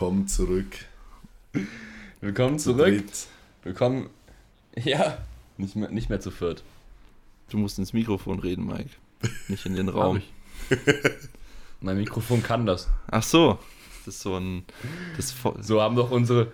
[0.00, 0.76] Willkommen zurück.
[2.22, 2.86] Willkommen Zu zurück.
[2.86, 3.26] dritt.
[3.64, 4.08] Willkommen.
[4.82, 5.18] Ja,
[5.58, 6.62] nicht mehr, nicht mehr zu viert.
[7.50, 8.88] Du musst ins Mikrofon reden, Mike.
[9.48, 10.22] Nicht in den Raum.
[11.82, 12.88] Mein Mikrofon kann das.
[13.10, 13.58] Ach so.
[14.06, 14.64] Das ist so ein.
[15.18, 16.50] Das, So haben doch unsere,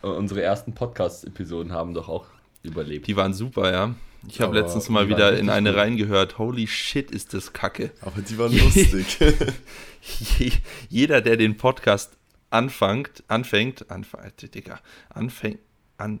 [0.00, 2.24] unsere ersten Podcast-Episoden haben doch auch
[2.62, 3.06] überlebt.
[3.06, 3.94] die waren super, ja.
[4.26, 5.78] Ich habe letztens mal wieder in eine gut.
[5.78, 6.38] reingehört.
[6.38, 7.90] Holy shit, ist das kacke.
[8.00, 9.18] Aber die waren lustig.
[10.38, 10.52] Je-
[10.88, 12.14] Jeder, der den Podcast
[12.50, 14.80] anfängt, anfängt, anfängt, Digga,
[15.10, 15.58] anfängt,
[15.96, 16.20] an,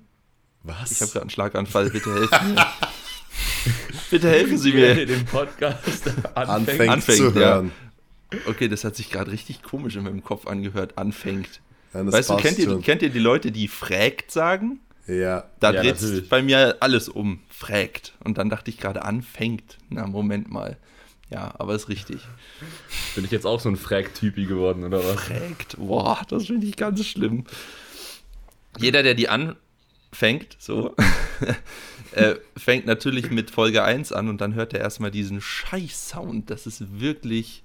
[0.62, 0.90] Was?
[0.92, 2.66] ich habe gerade einen Schlaganfall, bitte helfen mir.
[4.10, 5.06] bitte helfen Sie mir.
[5.06, 6.36] den Podcast anfängt.
[6.36, 7.32] anfängt, Anfängt, zu ja.
[7.54, 7.72] hören.
[8.46, 11.60] Okay, das hat sich gerade richtig komisch in meinem Kopf angehört, anfängt.
[11.94, 14.80] Ja, das Weißt du, kennt ihr, kennt ihr die Leute, die fragt sagen?
[15.06, 17.40] Ja, Da Ja, dreht bei mir alles um.
[17.48, 18.12] Fragt.
[18.22, 19.78] Und dann dachte ich gerade, anfängt.
[19.88, 20.76] Na, Moment mal.
[21.30, 22.20] Ja, aber ist richtig.
[23.14, 25.20] Bin ich jetzt auch so ein Frag-Typi geworden, oder was?
[25.20, 25.76] Fragt.
[25.76, 27.44] Boah, das finde ich ganz schlimm.
[28.78, 30.94] Jeder, der die anfängt, so,
[32.12, 36.48] äh, fängt natürlich mit Folge 1 an und dann hört er erstmal diesen Scheiß-Sound.
[36.48, 37.62] Das ist wirklich,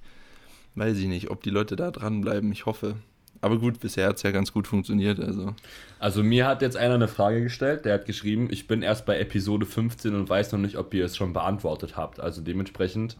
[0.74, 2.52] weiß ich nicht, ob die Leute da dranbleiben.
[2.52, 2.96] Ich hoffe.
[3.40, 5.20] Aber gut, bisher hat es ja ganz gut funktioniert.
[5.20, 5.54] Also.
[5.98, 9.18] Also mir hat jetzt einer eine Frage gestellt, der hat geschrieben, ich bin erst bei
[9.18, 12.20] Episode 15 und weiß noch nicht, ob ihr es schon beantwortet habt.
[12.20, 13.16] Also dementsprechend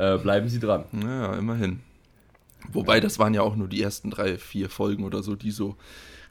[0.00, 0.84] äh, bleiben Sie dran.
[0.92, 1.80] Naja, immerhin.
[2.72, 5.76] Wobei, das waren ja auch nur die ersten drei, vier Folgen oder so, die so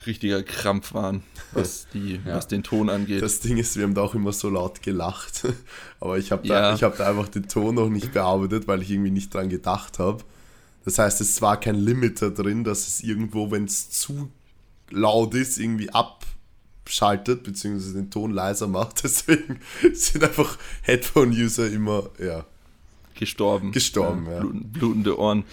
[0.06, 2.36] richtiger Krampf waren, was, die, Ja.
[2.36, 3.22] was den Ton angeht.
[3.22, 5.46] das Ding ist, wir haben da auch immer so laut gelacht.
[6.00, 6.76] Aber ich habe da, Ja.
[6.76, 10.00] ich hab da einfach den Ton noch nicht bearbeitet, weil ich irgendwie nicht dran gedacht
[10.00, 10.24] habe.
[10.86, 14.32] Das heißt, es war kein Limiter drin, dass es irgendwo, wenn es zu
[14.92, 19.04] laut ist, irgendwie abschaltet, beziehungsweise den Ton leiser macht.
[19.04, 19.60] Deswegen
[19.94, 22.46] sind einfach Headphone-User immer, ja,
[23.20, 23.72] gestorben.
[23.72, 24.26] gestorben.
[24.30, 24.40] Ja.
[24.40, 25.44] Bluten, blutende Ohren.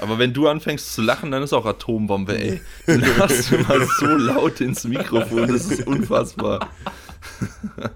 [0.00, 2.60] Aber wenn du anfängst zu lachen, dann ist auch Atombombe, ey.
[2.86, 6.68] Du lachst immer so laut ins Mikrofon, das ist unfassbar.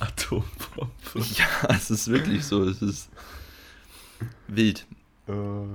[0.00, 0.90] Atombombe.
[1.36, 3.08] Ja, es ist wirklich so, es ist
[4.48, 4.86] wild.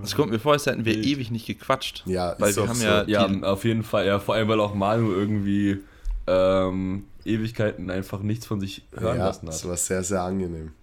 [0.03, 1.05] Es kommt mir vor, als hätten wir Wild.
[1.05, 2.03] ewig nicht gequatscht.
[2.05, 2.85] Ja, weil ist wir auch haben so.
[2.85, 4.05] ja, Ja, auf jeden Fall.
[4.05, 5.79] Ja, vor allem, weil auch Manu irgendwie
[6.27, 9.69] ähm, Ewigkeiten einfach nichts von sich hören ja, lassen das hat.
[9.69, 10.73] war sehr, sehr angenehm.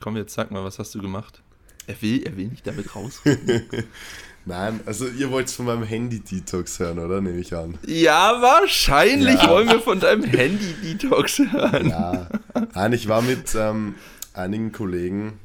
[0.00, 1.42] Komm jetzt, sag mal, was hast du gemacht?
[1.86, 3.20] Er will, er will nicht damit raus.
[4.44, 7.20] Nein, also ihr wollt von meinem Handy-Detox hören, oder?
[7.20, 7.76] Nehme ich an.
[7.86, 9.48] Ja, wahrscheinlich Ja.
[9.50, 11.90] wollen wir von deinem Handy-Detox hören.
[11.90, 12.28] Ja.
[12.74, 13.94] Nein, ich war mit ähm,
[14.32, 15.38] einigen Kollegen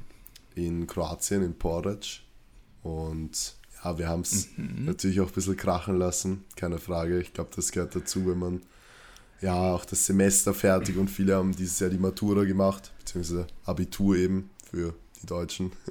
[0.56, 2.20] in Kroatien, in Porridge.
[2.82, 7.20] Und ja, wir haben es natürlich auch ein bisschen krachen lassen, keine Frage.
[7.20, 8.62] Ich glaube, das gehört dazu, wenn man
[9.44, 14.16] ja auch das Semester fertig und viele haben dieses Jahr die Matura gemacht, beziehungsweise Abitur
[14.16, 15.72] eben für die Deutschen.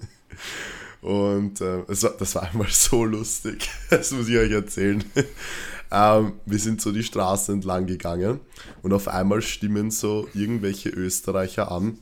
[1.02, 5.02] Und äh, es war, das war einmal so lustig, das muss ich euch erzählen.
[5.90, 8.38] ähm, wir sind so die Straße entlang gegangen
[8.82, 11.98] und auf einmal stimmen so irgendwelche Österreicher an,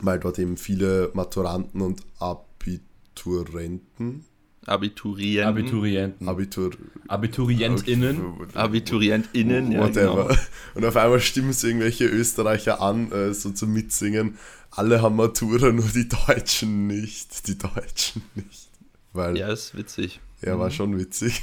[0.00, 4.24] weil dort eben viele Maturanten und Abiturenten,
[4.66, 5.48] Abiturienten.
[5.48, 6.28] Abiturienten.
[6.28, 6.70] Abitur,
[7.08, 8.22] AbiturientInnen.
[8.54, 10.28] AbiturientInnen, ja, whatever.
[10.28, 10.40] genau.
[10.74, 14.38] Und auf einmal stimmen so irgendwelche Österreicher an, äh, so zum Mitsingen.
[14.70, 17.46] Alle haben Matura, nur die Deutschen nicht.
[17.48, 18.68] Die Deutschen nicht.
[19.12, 20.20] Weil Ja, ist witzig.
[20.42, 21.42] Ja, war schon witzig.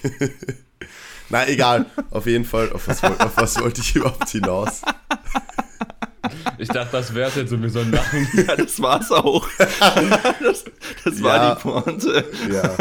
[1.29, 1.85] Na, egal.
[2.09, 4.81] Auf jeden Fall, auf was, auf was wollte ich überhaupt hinaus?
[6.57, 8.27] Ich dachte, das wär's jetzt und wir sollen lachen.
[8.47, 9.47] Ja, das war's auch.
[9.57, 10.63] Das,
[11.03, 11.55] das war Ja.
[11.55, 12.25] die Pointe.
[12.51, 12.75] Ja.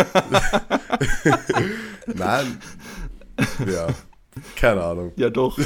[2.14, 2.58] Nein.
[3.66, 3.86] Ja.
[4.56, 5.12] Keine Ahnung.
[5.16, 5.58] Ja, doch.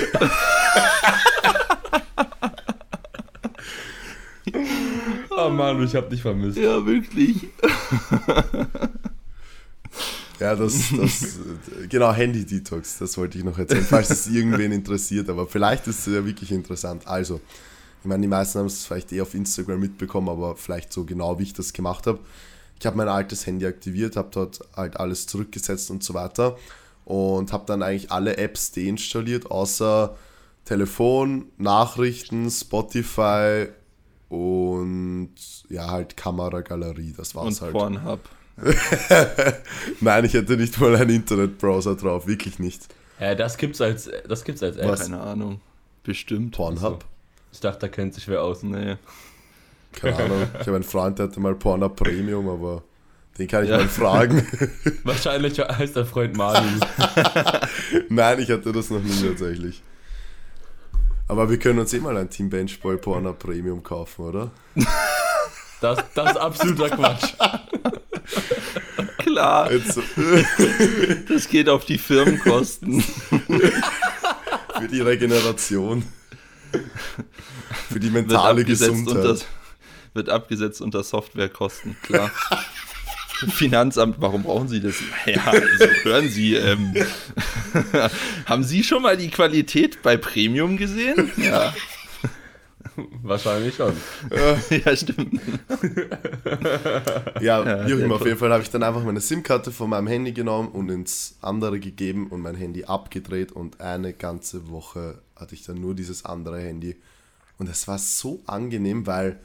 [5.31, 6.59] Oh Manu, ich hab dich vermisst.
[6.59, 7.49] Ja, wirklich.
[10.39, 11.39] Ja, das, das,
[11.89, 16.13] genau, Handy-Detox, das wollte ich noch erzählen, falls es irgendwen interessiert, aber vielleicht ist es
[16.15, 17.07] ja wirklich interessant.
[17.07, 17.41] Also,
[18.03, 21.39] ich meine, die meisten haben es vielleicht eh auf Instagram mitbekommen, aber vielleicht so genau,
[21.39, 22.19] wie ich das gemacht habe.
[22.81, 26.57] Ich habe mein altes Handy aktiviert, habe dort halt alles zurückgesetzt und so weiter
[27.05, 30.17] und habe dann eigentlich alle Apps deinstalliert, außer
[30.65, 33.69] Telefon, Nachrichten, Spotify
[34.29, 35.35] und
[35.69, 37.73] ja, halt Kameragalerie, das war's Und halt.
[37.73, 38.21] Pornhub.
[40.01, 42.89] Nein, ich hätte nicht mal einen Internetbrowser drauf, wirklich nicht.
[43.21, 44.89] Ja, das gibt's als, das gibt's als App.
[44.89, 45.03] Was?
[45.03, 45.61] Keine Ahnung.
[46.03, 46.57] Bestimmt.
[46.57, 47.05] Pornhub?
[47.53, 48.63] Ich dachte, da kennt sich wer aus.
[48.63, 48.97] Nee.
[49.93, 50.43] Keine Ahnung.
[50.55, 52.83] Ich habe einen Freund, der hatte mal Pornhub Premium, aber
[53.39, 53.79] den kann ich Ja.
[53.79, 54.47] mal fragen.
[55.05, 56.67] Wahrscheinlich heißt der Freund Manu.
[58.09, 59.83] Nein, ich hatte das noch nie tatsächlich.
[61.29, 64.51] Aber wir können uns eh mal ein Team Benchboy Pornhub Premium kaufen, oder?
[65.81, 67.33] Das, das ist absoluter Quatsch.
[69.19, 69.73] klar.
[69.73, 69.99] Jetzt,
[71.29, 73.01] Das geht auf die Firmenkosten.
[73.01, 76.05] für die Regeneration.
[77.93, 79.17] Für die mentale Gesundheit.
[79.17, 79.37] unter,
[80.15, 82.31] wird abgesetzt unter Softwarekosten, klar.
[83.51, 84.97] Finanzamt, warum brauchen Sie das?
[85.27, 86.95] Ja, also hören Sie, ähm,
[88.47, 91.33] haben Sie schon mal die Qualität bei Premium gesehen?
[91.37, 91.75] Ja,
[93.23, 93.93] Wahrscheinlich schon.
[94.71, 95.41] ja stimmt.
[97.41, 100.33] Ja, Ja, immer, auf jeden Fall habe ich dann einfach meine SIM-Karte von meinem Handy
[100.33, 105.65] genommen und ins andere gegeben und mein Handy abgedreht und eine ganze Woche hatte ich
[105.65, 106.97] dann nur dieses andere Handy.
[107.59, 109.41] Und es war so angenehm, weil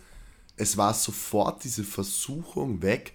[0.55, 3.13] es war sofort diese Versuchung weg.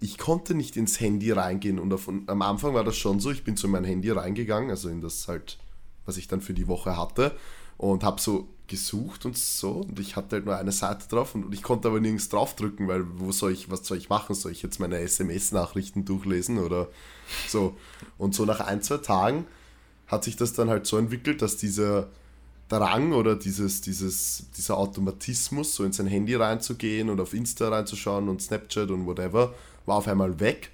[0.00, 3.44] Ich konnte nicht ins Handy reingehen und auf, am Anfang war das schon so, ich
[3.44, 5.58] bin zu meinem Handy reingegangen, also in das halt,
[6.04, 7.36] was ich dann für die Woche hatte
[7.78, 11.52] und habe so gesucht und so und ich hatte halt nur eine Seite drauf und
[11.52, 14.34] ich konnte aber nirgends draufdrücken, weil wo soll ich, was soll ich machen?
[14.34, 16.88] Soll ich jetzt meine SMS-Nachrichten durchlesen oder
[17.46, 17.76] so?
[18.16, 19.46] Und so nach ein, zwei Tagen
[20.06, 22.08] hat sich das dann halt so entwickelt, dass dieser
[22.68, 28.28] Drang oder dieses, dieses, dieser Automatismus, so in sein Handy reinzugehen und auf Insta reinzuschauen
[28.28, 30.70] und Snapchat und whatever, war auf einmal weg.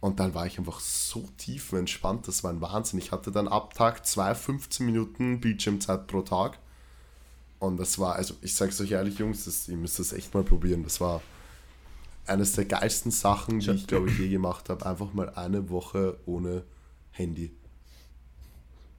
[0.00, 2.98] Und dann war ich einfach so tief entspannt, das war ein Wahnsinn.
[2.98, 6.58] Ich hatte dann ab Tag 2 15 Minuten Bildschirmzeit pro Tag.
[7.58, 10.42] Und das war, also ich sag's euch ehrlich, Jungs, das, ihr müsst das echt mal
[10.44, 10.82] probieren.
[10.82, 11.22] Das war
[12.26, 14.84] eines der geilsten Sachen, die ich glaube ich je gemacht habe.
[14.84, 16.64] Einfach mal eine Woche ohne
[17.10, 17.54] Handy.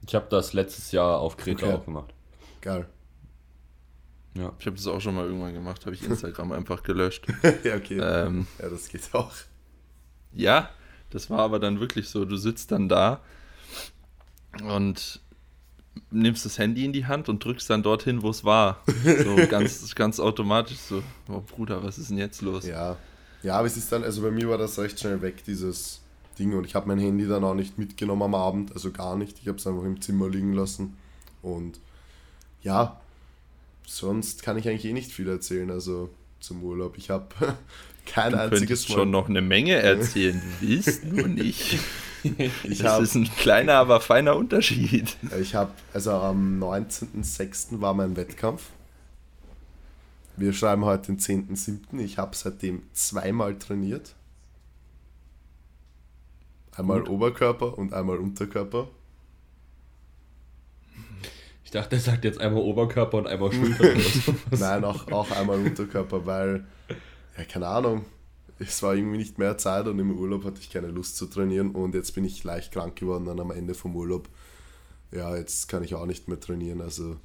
[0.07, 1.75] Ich habe das letztes Jahr auf Kreta Okay.
[1.75, 2.13] auch gemacht.
[2.62, 2.88] Geil.
[4.36, 4.54] Ja.
[4.60, 7.25] Ich habe das auch schon mal irgendwann gemacht, habe ich Instagram einfach gelöscht.
[7.63, 8.00] ja, okay.
[8.00, 9.33] Ähm, Ja, das geht auch.
[10.33, 10.69] Ja,
[11.10, 13.21] das war aber dann wirklich so, du sitzt dann da
[14.63, 15.21] und
[16.12, 18.84] nimmst das Handy in die Hand und drückst dann dorthin, wo es war.
[19.04, 22.66] So ganz, ganz automatisch so, oh Bruder, was ist denn jetzt los?
[22.66, 22.98] Ja.
[23.44, 26.02] Ja, aber es ist dann, also bei mir war das recht schnell weg, dieses
[26.40, 26.54] Ding.
[26.54, 29.40] Und ich habe mein Handy dann auch nicht mitgenommen am Abend, also gar nicht.
[29.42, 30.98] Ich habe es einfach im Zimmer liegen lassen.
[31.42, 31.80] Und
[32.62, 33.00] ja,
[33.86, 36.10] sonst kann ich eigentlich eh nicht viel erzählen, also
[36.40, 36.98] zum Urlaub.
[36.98, 37.28] Ich habe
[38.07, 41.80] kein Du einziges könntest schon noch eine Menge erzählen, du willst nur nicht.
[42.63, 45.15] Ich Das habe ist ein kleiner, aber feiner Unterschied.
[45.39, 47.80] Ich habe, also am 19.06.
[47.80, 48.63] war mein Wettkampf.
[50.36, 52.00] Wir schreiben heute den 10.07.
[52.00, 54.15] Ich habe seitdem zweimal trainiert.
[56.75, 57.10] Einmal Gut.
[57.10, 58.89] Oberkörper und einmal Unterkörper.
[61.63, 63.89] Ich dachte, er sagt jetzt einmal Oberkörper und einmal Schulter.
[64.51, 66.65] Nein, auch, auch einmal Unterkörper, weil,
[67.38, 68.06] ja, keine Ahnung,
[68.60, 71.72] es war irgendwie nicht mehr Zeit und im Urlaub hatte ich keine Lust zu trainieren
[71.72, 74.28] und jetzt bin ich leicht krank geworden dann am Ende vom Urlaub.
[75.12, 77.18] Ja, jetzt kann ich auch nicht mehr trainieren, also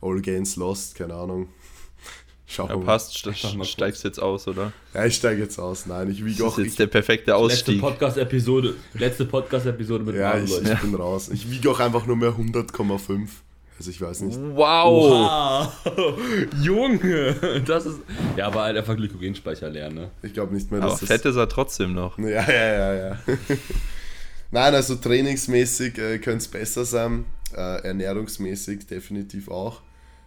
[0.00, 1.48] all gains lost, keine Ahnung.
[2.46, 2.84] Schau Ja, mal.
[2.84, 3.32] passt, ste
[3.64, 4.72] steigst jetzt aus, oder?
[4.92, 5.86] Ja, ich steige jetzt aus.
[5.86, 6.58] Nein, ich Das wiege ist auch.
[6.58, 7.80] jetzt Ich, der perfekte Letzte Ausstieg.
[7.80, 8.74] Podcast-Episode.
[8.94, 10.72] Letzte Podcast-Episode mit ja, Marvin, ich, Leute.
[10.74, 11.30] ich bin raus.
[11.30, 13.28] Ich wiege auch einfach nur mehr 100,5.
[13.76, 14.38] Also ich weiß nicht.
[14.38, 15.72] Wow!
[15.84, 16.18] Wow,
[16.62, 17.98] Junge, das ist.
[18.36, 20.10] Ja, aber halt einfach Glykogenspeicher lernen, ne?
[20.22, 21.08] Ich glaube nicht mehr, Aber dass das.
[21.08, 22.16] fett ist er trotzdem noch.
[22.18, 23.18] Ja, ja, ja, ja.
[24.52, 27.24] Nein, also trainingsmäßig äh, könnte es besser sein.
[27.52, 29.80] Äh, ernährungsmäßig definitiv auch.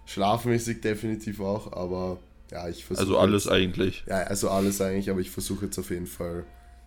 [0.06, 2.20] Schlafmäßig definitiv auch, aber
[2.52, 3.06] ja, ich versuche.
[3.06, 4.04] Also alles jetzt, eigentlich.
[4.08, 6.44] Ja, also alles eigentlich, aber ich versuche jetzt auf jeden Fall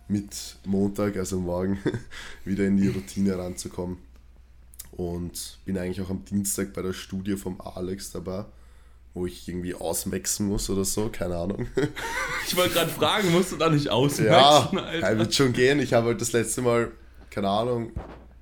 [0.07, 1.79] mit Montag, also morgen,
[2.45, 3.97] wieder in die Routine ranzukommen.
[4.91, 8.45] Und bin eigentlich auch am Dienstag bei der Studie vom Alex dabei,
[9.13, 11.67] wo ich irgendwie auswechseln muss oder so, keine Ahnung.
[12.47, 15.17] Ich wollte gerade fragen, musst du da nicht Ja, auswechseln, ja, Alter?
[15.19, 15.79] wird schon gehen.
[15.79, 16.91] Ich habe halt das letzte Mal,
[17.29, 17.91] keine Ahnung,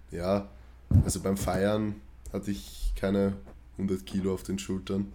[0.09, 0.49] ja,
[1.05, 1.95] also beim Feiern
[2.33, 3.35] hatte ich keine
[3.77, 5.13] 100 Kilo auf den Schultern,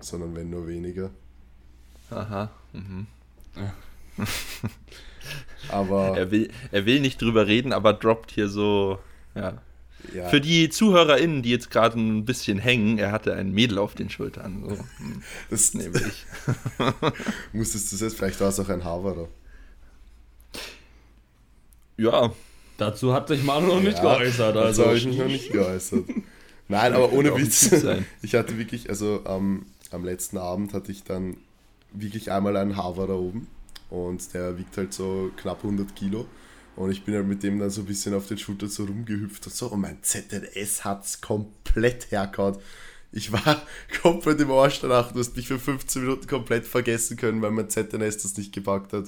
[0.00, 1.10] sondern wenn nur weniger.
[2.10, 2.50] Aha.
[2.72, 3.06] Mhm.
[5.68, 8.98] Aber Er, will, er will nicht drüber reden, aber droppt hier so.
[9.34, 9.62] Ja.
[10.14, 13.94] ja, Für die ZuhörerInnen, die jetzt gerade ein bisschen hängen, er hatte ein Mädel auf
[13.94, 14.64] den Schultern.
[14.68, 14.78] So.
[15.50, 16.26] Das Nehme ich.
[17.52, 19.28] musstest du jetzt, vielleicht war es auch ein Haverer.
[21.96, 22.32] Ja,
[22.76, 24.86] Dazu hat sich Manu noch nicht Ja, geäußert, dazu also.
[24.86, 26.04] habe ich mich noch nicht geäußert.
[26.68, 27.70] Nein, aber ohne Witz.
[28.22, 31.36] Ich hatte wirklich, also am, am letzten Abend hatte ich dann
[31.92, 33.46] wirklich einmal einen Haver da oben
[33.90, 36.26] und der wiegt halt so knapp 100 Kilo
[36.76, 39.46] und ich bin halt mit dem dann so ein bisschen auf den Schultern so rumgehüpft
[39.46, 42.56] und so und mein ZNS hat's komplett hergehauen.
[43.12, 43.62] Ich war
[44.02, 47.70] komplett im Arsch danach, du hast mich für 15 Minuten komplett vergessen können, weil mein
[47.70, 49.04] ZNS das nicht gepackt hat.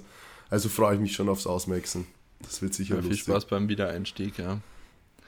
[0.48, 2.06] Also freue ich mich schon aufs Ausmaxen.
[2.40, 3.24] Das wird sicher ja viel lustig.
[3.24, 4.60] Spaß beim Wiedereinstieg, ja.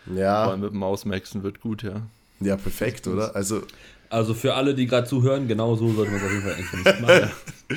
[0.07, 2.03] Vor Ja, allem mit dem Ausmaxen wird gut, ja.
[2.41, 3.35] ja, perfekt, oder?
[3.35, 3.63] Also
[4.11, 6.73] Also für alle, die gerade zuhören, genau so sollte man es auf jeden Fall eigentlich
[6.73, 7.31] nicht machen.
[7.71, 7.77] Ja,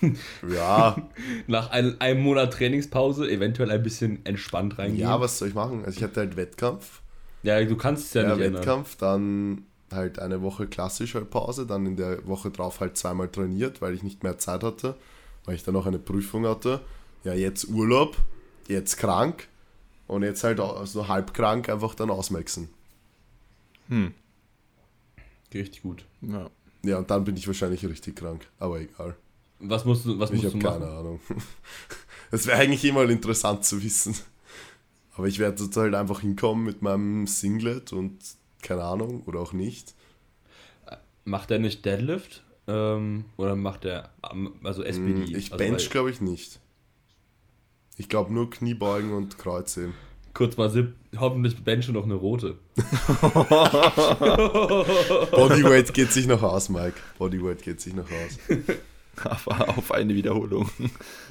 [1.46, 5.00] Nach ein, einem Monat Trainingspause eventuell ein bisschen entspannt reingehen.
[5.00, 5.84] ja, was soll ich machen?
[5.84, 7.00] Also ich hatte halt Wettkampf.
[7.42, 8.60] ja du kannst es ja, Ja, nicht ändern.
[8.62, 13.28] Wettkampf, dann halt eine Woche klassisch halt Pause, dann in der Woche drauf halt zweimal
[13.28, 14.96] trainiert, weil ich nicht mehr Zeit hatte,
[15.44, 16.80] weil ich dann noch eine Prüfung hatte.
[17.24, 18.16] Ja, jetzt Urlaub,
[18.68, 19.48] jetzt krank
[20.06, 22.68] und jetzt halt so halb krank einfach dann ausmaxen.
[23.88, 24.12] Hm.
[25.54, 26.04] Richtig gut.
[26.20, 26.50] Ja.
[26.84, 29.16] Ja, und dann bin ich wahrscheinlich richtig krank, aber egal.
[29.58, 30.98] Was musst du, was Ich musst du habe keine machen?
[30.98, 31.20] Ahnung.
[32.32, 34.16] Es wäre eigentlich immer interessant zu wissen.
[35.14, 38.18] Aber ich werde halt einfach hinkommen mit meinem Singlet und
[38.62, 39.94] keine Ahnung, oder auch nicht.
[41.24, 42.42] Macht er nicht Deadlift?
[42.66, 45.26] Ähm, oder macht er ähm, also SPD?
[45.26, 46.58] Hm, Ich also bench glaube ich nicht.
[47.96, 49.94] Ich glaube nur Kniebeugen und Kreuzheben.
[50.34, 52.58] Kurz mal Sip, hoffentlich bench noch eine rote.
[55.30, 56.96] Bodyweight geht sich noch aus, Mike.
[57.18, 58.38] Bodyweight geht sich noch aus.
[59.24, 60.70] Aber auf eine Wiederholung.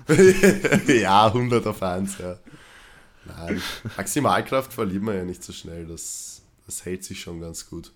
[0.88, 2.38] ja, 100 auf 1, ja.
[3.25, 3.62] Nein,
[3.98, 5.86] Maximalkraft verliert man ja nicht so schnell.
[5.86, 7.92] Das, das hält sich schon ganz gut.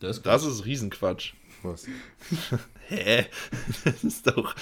[0.00, 1.34] Das ist Das ist Riesenquatsch.
[1.62, 1.86] Was?
[2.88, 3.26] Hä?
[3.84, 4.54] Das ist doch.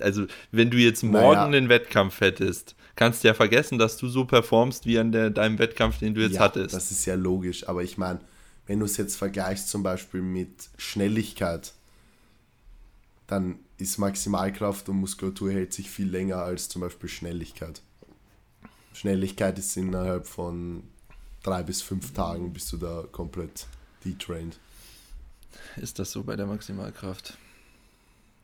[0.00, 1.44] Also, wenn du jetzt morgen Naja.
[1.44, 5.58] einen Wettkampf hättest, kannst du ja vergessen, dass du so performst wie an der, deinem
[5.58, 6.74] Wettkampf, den du jetzt ja, hattest.
[6.74, 8.20] Das ist ja logisch, aber ich meine,
[8.66, 11.74] wenn du es jetzt vergleichst zum Beispiel mit Schnelligkeit,
[13.32, 17.80] dann ist Maximalkraft und Muskulatur hält sich viel länger als zum Beispiel Schnelligkeit.
[18.92, 20.82] Schnelligkeit ist innerhalb von
[21.42, 23.66] drei bis fünf Tagen bist du da komplett
[24.04, 24.58] detrained.
[25.76, 27.38] Ist das so bei der Maximalkraft?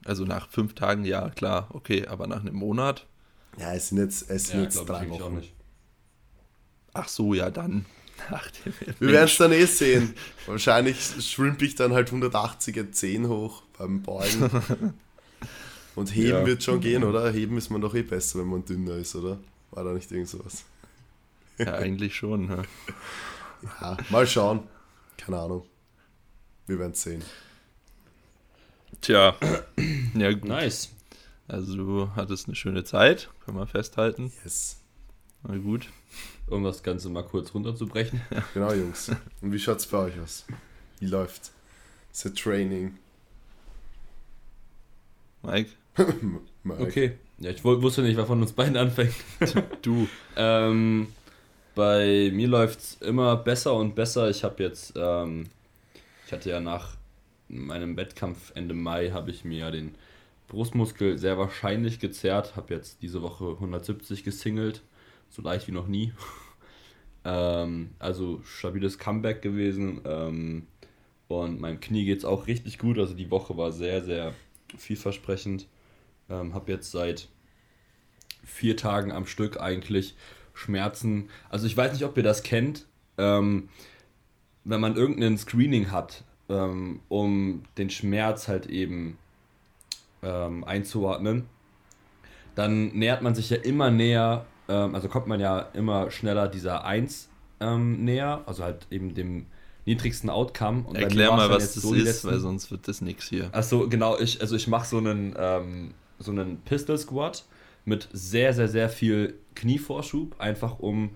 [0.07, 3.05] Also nach fünf Tagen, ja, klar, okay, aber nach einem Monat?
[3.59, 5.37] Ja, es sind jetzt, es sind ja, jetzt drei Wochen.
[5.37, 5.53] nicht.
[6.95, 7.85] Ach so, ja, dann.
[8.31, 10.15] Ach, der Wir werden es dann eh sehen.
[10.47, 14.51] Wahrscheinlich schrimp ich dann halt 180er 10 hoch beim Beugen.
[15.95, 16.47] Und heben Ja.
[16.47, 17.31] wird schon gehen, oder?
[17.33, 19.39] Heben ist man doch eh besser, wenn man dünner ist, oder?
[19.71, 20.65] War da nicht irgend sowas?
[21.59, 22.49] Ja, eigentlich schon.
[22.49, 22.63] Ja.
[23.81, 24.61] Ja, mal schauen.
[25.17, 25.65] Keine Ahnung.
[26.67, 27.23] Wir werden es sehen.
[29.01, 29.37] Tja,
[30.15, 30.45] ja gut.
[30.45, 30.91] Nice.
[31.49, 34.33] Also du hattest eine schöne Zeit, kann man festhalten.
[34.45, 34.77] Yes.
[35.43, 35.89] Na gut.
[36.51, 38.21] Um das Ganze mal kurz runterzubrechen.
[38.55, 39.11] Genau, Jungs.
[39.43, 40.47] Und wie schaut's bei euch aus?
[41.01, 41.51] Wie läuft
[42.11, 42.97] das Training?
[45.43, 45.71] Mike,
[46.65, 46.83] Mike?
[46.83, 47.13] Okay.
[47.39, 49.15] Ja, ich wusste nicht, wer von uns beiden anfängt.
[49.83, 50.09] du.
[50.37, 51.09] Ähm,
[51.75, 54.29] bei mir läuft es immer besser und besser.
[54.29, 55.47] Ich habe jetzt, ähm,
[56.27, 56.97] ich hatte ja nach
[57.49, 59.95] meinem Wettkampf Ende Mai, habe ich mir den
[60.49, 62.57] Brustmuskel sehr wahrscheinlich gezerrt.
[62.57, 64.83] Habe jetzt diese Woche 170 gesingelt,
[65.29, 66.13] so leicht wie noch nie.
[67.25, 70.01] ähm, also stabiles Comeback gewesen.
[70.05, 70.67] Ähm,
[71.29, 72.99] und meinem Knie geht es auch richtig gut.
[72.99, 74.35] Also die Woche war sehr, sehr
[74.77, 75.67] vielversprechend.
[76.31, 77.29] Ähm, habe jetzt seit
[78.45, 80.17] vier Tagen am Stück eigentlich
[80.55, 81.29] Schmerzen.
[81.51, 82.87] Also ich weiß nicht, ob ihr das kennt.
[83.19, 83.69] Ähm,
[84.65, 89.19] wenn man irgendein Screening hat, ähm, um den Schmerz halt eben
[90.23, 91.47] ähm, einzuordnen,
[92.55, 96.85] dann nähert man sich ja immer näher, ähm, also kommt man ja immer schneller dieser
[96.85, 97.29] 1
[97.61, 99.47] ähm, näher, also halt eben dem
[99.87, 100.85] niedrigsten Outcome.
[100.87, 103.49] Und Erklär mal, was jetzt das so ist, letzten- weil sonst wird das nix hier.
[103.53, 107.45] Achso, genau, ich, also ich mache so einen, ähm, so einen Pistol Squat
[107.85, 111.11] mit sehr, sehr, sehr viel Knievorschub, einfach um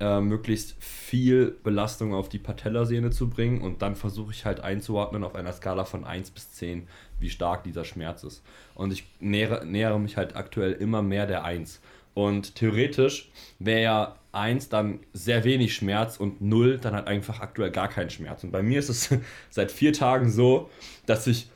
[0.00, 5.24] äh, möglichst viel Belastung auf die Patellasehne zu bringen und dann versuche ich halt einzuordnen
[5.24, 6.86] auf einer Skala von 1 bis 10,
[7.18, 8.42] wie stark dieser Schmerz ist.
[8.76, 11.80] Und ich nähere, nähere mich halt aktuell immer mehr der 1.
[12.18, 17.70] Und theoretisch wäre ja 1 dann sehr wenig Schmerz und 0 dann halt einfach aktuell
[17.70, 18.42] gar kein Schmerz.
[18.42, 19.14] Und bei mir ist es
[19.50, 20.68] seit vier Tagen so,
[21.06, 21.48] dass ich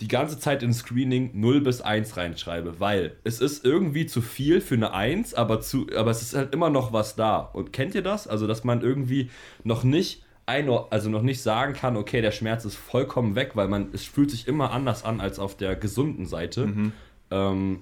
[0.00, 4.60] die ganze Zeit ins Screening 0 bis 1 reinschreibe, weil es ist irgendwie zu viel
[4.60, 7.38] für eine 1, aber, zu, aber es ist halt immer noch was da.
[7.38, 8.26] Und kennt ihr das?
[8.26, 9.30] Also, dass man irgendwie
[9.62, 13.68] noch nicht einor also noch nicht sagen kann, okay, der Schmerz ist vollkommen weg, weil
[13.68, 16.64] man, es fühlt sich immer anders an als auf der gesunden Seite.
[17.30, 17.80] Ähm,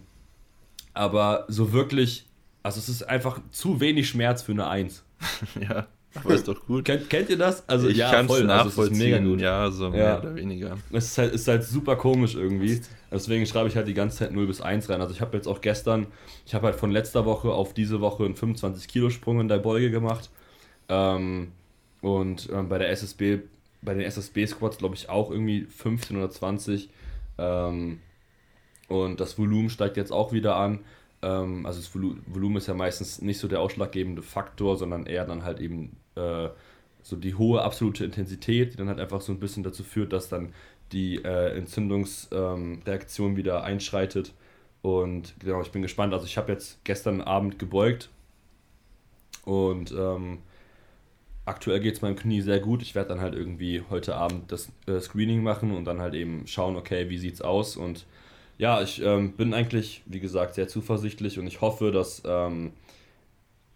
[0.98, 2.26] aber so wirklich,
[2.62, 5.04] also es ist einfach zu wenig Schmerz für eine 1.
[5.60, 6.84] ja, aber ist doch gut.
[6.84, 7.68] Kennt, kennt ihr das?
[7.68, 9.40] Also ich ja, kann es voll, also es ist nachvollziehen, mega gut.
[9.40, 9.90] ja, so Ja.
[9.90, 10.76] mehr oder weniger.
[10.90, 12.80] Es ist halt, ist halt super komisch irgendwie.
[13.12, 15.00] Deswegen schreibe ich halt die ganze Zeit 0 bis 1 rein.
[15.00, 16.06] Also ich habe jetzt auch gestern,
[16.46, 19.58] ich habe halt von letzter Woche auf diese Woche einen 25 Kilo Sprung in der
[19.58, 20.30] Beuge gemacht.
[20.88, 21.52] Ähm,
[22.00, 23.38] und ähm, bei der SSB,
[23.82, 26.88] bei den SSB Squats glaube ich auch irgendwie 15 oder 20.
[27.38, 28.00] Ähm,
[28.88, 30.80] und das Volumen steigt jetzt auch wieder an.
[31.22, 35.24] Ähm, also das Volu Volumen ist ja meistens nicht so der ausschlaggebende Faktor, sondern eher
[35.24, 36.48] dann halt eben äh,
[37.02, 40.28] so die hohe absolute Intensität, die dann halt einfach so ein bisschen dazu führt, dass
[40.28, 40.52] dann
[40.92, 44.32] die äh, Entzündungsreaktion ähm, wieder einschreitet.
[44.82, 46.14] Und genau, ich bin gespannt.
[46.14, 48.10] Also ich habe jetzt gestern Abend gebeugt
[49.44, 50.38] und ähm,
[51.44, 52.82] aktuell geht es meinem Knie sehr gut.
[52.82, 56.46] Ich werde dann halt irgendwie heute Abend das äh, Screening machen und dann halt eben
[56.46, 57.76] schauen, okay, wie sieht's aus.
[57.76, 58.06] Und
[58.58, 62.72] ja, ich ähm, bin eigentlich, wie gesagt, sehr zuversichtlich und ich hoffe, dass ähm,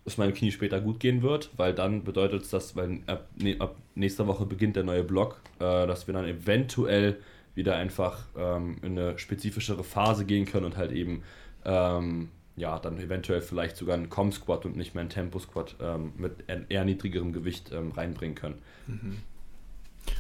[0.05, 3.57] es meinem Knie später gut gehen wird, weil dann bedeutet es, dass, weil ab, ne,
[3.61, 7.21] ab nächster Woche beginnt der neue Block, äh, dass wir dann eventuell
[7.55, 11.23] wieder einfach ähm, in eine spezifischere Phase gehen können und halt eben
[11.65, 16.33] ähm, ja, dann eventuell vielleicht sogar einen Com-Squat und nicht mehr einen Tempo-Squat ähm, mit
[16.69, 18.59] eher niedrigerem Gewicht ähm, reinbringen können.
[18.87, 19.19] Mhm.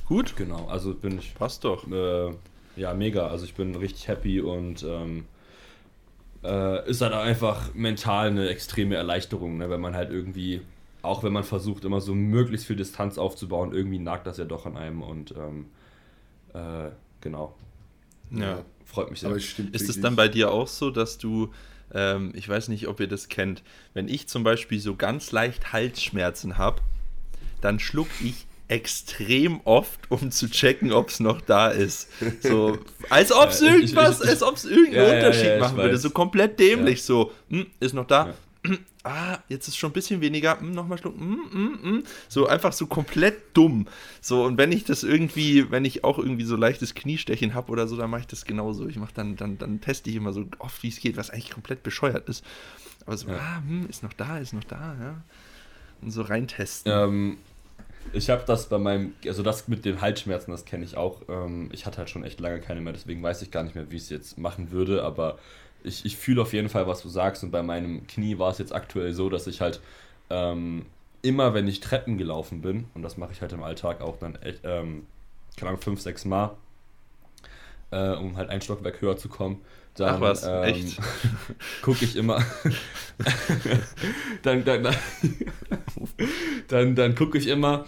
[0.06, 0.36] Gut.
[0.36, 1.34] Genau, also bin ich.
[1.34, 1.86] Passt doch.
[1.90, 2.32] Äh,
[2.76, 3.28] ja, mega.
[3.28, 5.24] Also ich bin richtig happy und ähm,
[6.42, 9.70] äh, ist halt einfach mental eine extreme Erleichterung, ne?
[9.70, 10.60] wenn man halt irgendwie,
[11.02, 14.66] auch wenn man versucht, immer so möglichst viel Distanz aufzubauen, irgendwie nagt das ja doch
[14.66, 15.66] an einem und ähm,
[16.54, 17.54] äh, genau.
[18.30, 18.64] Ja.
[18.84, 19.30] Freut mich sehr.
[19.30, 21.50] ist es dann bei dir auch so, dass du
[21.94, 23.62] ähm, ich weiß nicht, ob ihr das kennt,
[23.94, 26.80] wenn ich zum Beispiel so ganz leicht Halsschmerzen habe,
[27.60, 32.08] dann schluck ich extrem oft, um zu checken, ob es noch da ist.
[32.40, 32.78] So,
[33.10, 35.98] als ob es irgendwas, ich, ich, als ob es irgendeinen ja, Unterschied ja, machen würde.
[35.98, 37.02] So komplett dämlich.
[37.02, 38.34] So, hm, ist noch da
[39.04, 42.72] ah, jetzt ist schon ein bisschen weniger, mm, nochmal schlucken, mm, mm, mm, so einfach
[42.72, 43.86] so komplett dumm.
[44.20, 47.88] So, und wenn ich das irgendwie, wenn ich auch irgendwie so leichtes Kniestechen habe oder
[47.88, 48.88] so, dann mache ich das genauso.
[48.88, 51.50] Ich mache dann, dann, dann teste ich immer so oft, wie es geht, was eigentlich
[51.50, 52.44] komplett bescheuert ist.
[53.04, 55.22] Aber so, ah, hm, ist noch da, ist noch da, ja.
[56.00, 56.92] Und so reintesten.
[56.92, 57.38] Ähm,
[58.12, 61.22] ich habe das bei meinem, also das mit den Halsschmerzen, das kenne ich auch.
[61.28, 63.90] Ähm, ich hatte halt schon echt lange keine mehr, deswegen weiß ich gar nicht mehr,
[63.90, 65.38] wie ich es jetzt machen würde, aber
[65.84, 67.42] ich, ich fühle auf jeden Fall, was du sagst.
[67.42, 69.80] Und bei meinem Knie war es jetzt aktuell so, dass ich halt
[70.30, 70.86] ähm,
[71.22, 74.38] immer, wenn ich Treppen gelaufen bin, und das mache ich halt im Alltag auch dann,
[74.64, 75.06] ähm,
[75.56, 76.56] keine Ahnung, fünf, sechs Mal,
[77.90, 79.60] äh, um halt ein Stockwerk höher zu kommen,
[79.94, 80.98] dann, Ach was, ähm, echt?
[81.82, 82.44] gucke ich immer.
[84.42, 84.96] dann dann, dann,
[86.68, 87.84] dann, dann gucke ich immer,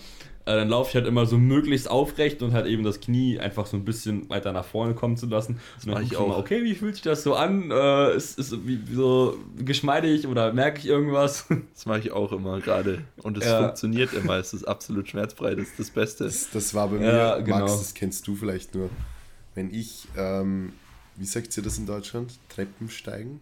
[0.46, 3.64] äh, dann laufe ich halt immer so möglichst aufrecht und halt eben das Knie einfach
[3.64, 5.58] so ein bisschen weiter nach vorne kommen zu lassen.
[5.76, 6.28] Das und dann ich auch.
[6.28, 7.70] Mal, okay, wie fühlt sich das so an?
[7.70, 11.46] Äh, ist, ist wie, so geschmeidig oder merke ich irgendwas?
[11.72, 13.02] Das mache ich auch immer gerade.
[13.22, 13.62] Und es ja.
[13.62, 14.36] funktioniert immer.
[14.36, 15.54] Es ist absolut schmerzfrei.
[15.54, 16.24] Das ist das Beste.
[16.24, 17.60] Das, das war bei mir, ja, genau.
[17.60, 18.90] Max, das kennst du vielleicht nur.
[19.54, 20.72] Wenn ich, ähm,
[21.16, 22.32] wie sagt ihr das in Deutschland?
[22.48, 23.40] Treppen steigen?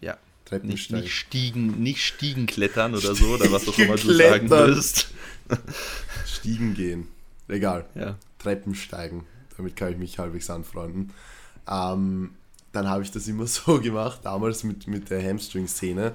[0.00, 0.16] Ja.
[0.44, 1.02] Treppensteigen.
[1.02, 5.08] Nicht, nicht Stiegen, nicht Stiegen klettern oder so, oder was auch immer du sagen willst.
[6.26, 7.08] Stiegen gehen.
[7.48, 7.84] Egal.
[7.94, 8.16] Ja.
[8.38, 9.24] Treppen steigen.
[9.56, 11.12] Damit kann ich mich halbwegs anfreunden.
[11.68, 12.30] Ähm,
[12.72, 16.14] dann habe ich das immer so gemacht, damals mit, mit der Hamstring-Szene.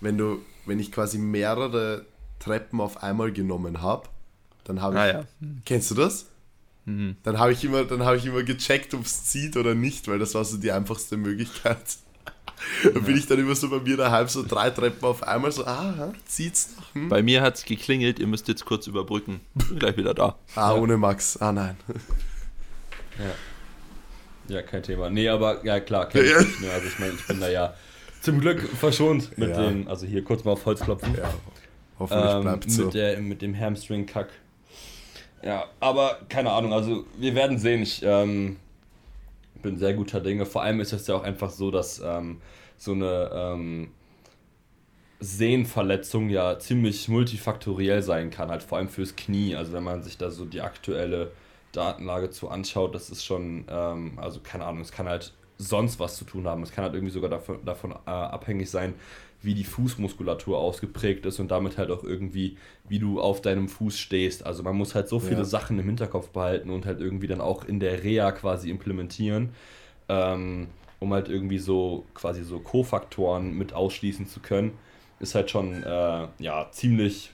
[0.00, 2.06] Wenn du, wenn ich quasi mehrere
[2.38, 4.08] Treppen auf einmal genommen habe,
[4.64, 5.14] dann habe ah, ich.
[5.14, 5.24] Ja.
[5.64, 6.26] Kennst du das?
[6.86, 7.16] Mhm.
[7.24, 7.82] Dann habe ich immer,
[8.14, 11.78] ich immer gecheckt, ob es zieht oder nicht, weil das war so die einfachste Möglichkeit.
[12.94, 15.66] da bin ich dann immer so bei mir daheim so drei Treppen auf einmal so,
[15.66, 16.94] ah, zieht's noch?
[16.94, 17.08] Hm?
[17.08, 19.40] Bei mir hat es geklingelt, ihr müsst jetzt kurz überbrücken.
[19.54, 20.38] Bin gleich wieder da.
[20.54, 20.76] Ah, ja.
[20.76, 21.36] ohne Max.
[21.36, 21.76] Ah, nein.
[23.18, 24.54] Ja.
[24.56, 25.08] Ja, kein Thema.
[25.08, 26.70] Nee, aber ja klar, kenn ich nicht, ne?
[26.70, 27.74] Also ich meine, ich bin da ja
[28.20, 29.62] zum Glück verschont mit ja.
[29.62, 31.14] den, also hier kurz mal auf Holz klopfen.
[31.16, 31.32] Ja.
[31.98, 32.84] Hoffentlich ähm, bleibt so.
[32.84, 34.28] Mit, der, mit dem Hamstring-Kack.
[35.42, 37.82] Ja, aber keine Ahnung, also wir werden sehen.
[37.82, 38.56] Ich ähm,
[39.62, 40.46] bin sehr guter Dinge.
[40.46, 42.40] Vor allem ist es ja auch einfach so, dass ähm,
[42.76, 43.88] so eine ähm,
[45.20, 49.56] Sehnenverletzung ja ziemlich multifaktoriell sein kann, halt vor allem fürs Knie.
[49.56, 51.32] Also wenn man sich da so die aktuelle
[51.72, 56.16] Datenlage zu anschaut, das ist schon, ähm, also keine Ahnung, es kann halt sonst was
[56.16, 56.62] zu tun haben.
[56.62, 58.94] Es kann halt irgendwie sogar davon, davon äh, abhängig sein,
[59.42, 62.56] wie die Fußmuskulatur ausgeprägt ist und damit halt auch irgendwie,
[62.88, 64.44] wie du auf deinem Fuß stehst.
[64.44, 65.44] Also man muss halt so viele ja.
[65.44, 69.50] Sachen im Hinterkopf behalten und halt irgendwie dann auch in der Reha quasi implementieren,
[70.08, 70.68] ähm,
[70.98, 74.72] um halt irgendwie so quasi so Kofaktoren mit ausschließen zu können.
[75.20, 77.32] Ist halt schon äh, ja ziemlich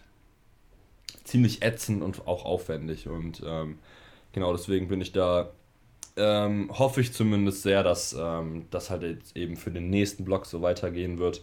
[1.24, 3.78] ziemlich ätzend und auch aufwendig und ähm,
[4.32, 5.50] genau deswegen bin ich da
[6.16, 10.46] ähm, hoffe ich zumindest sehr, dass ähm, das halt jetzt eben für den nächsten Block
[10.46, 11.42] so weitergehen wird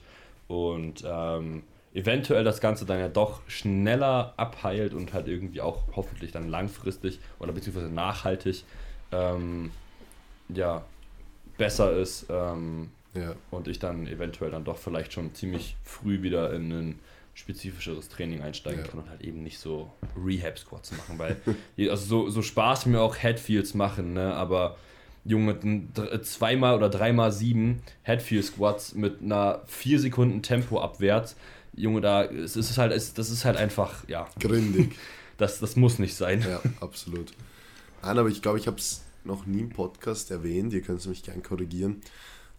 [0.50, 6.32] und ähm, eventuell das Ganze dann ja doch schneller abheilt und halt irgendwie auch hoffentlich
[6.32, 8.64] dann langfristig oder beziehungsweise nachhaltig
[9.12, 9.72] ähm,
[10.50, 10.84] ja
[11.58, 13.36] besser ist ähm, ja.
[13.52, 17.00] und ich dann eventuell dann doch vielleicht schon ziemlich früh wieder in ein
[17.36, 18.88] spezifischeres Training einsteigen ja.
[18.88, 21.38] kann und halt eben nicht so Rehab-Squats machen, weil
[21.90, 24.78] also so, so Spaß mir auch Headfields machen, ne, aber
[25.26, 25.58] Junge,
[26.24, 31.36] zweimal oder dreimal sieben Headfield Squats mit einer vier Sekunden Tempo abwärts.
[31.76, 34.28] Junge, da es ist halt, es, das ist halt einfach, ja.
[34.40, 34.96] Gründig.
[35.38, 36.42] Das, das muss nicht sein.
[36.46, 37.32] Ja, absolut.
[38.04, 40.74] Nein, aber ich glaube, ich habe es noch nie im Podcast erwähnt.
[40.74, 42.02] Ihr könnt mich gern korrigieren.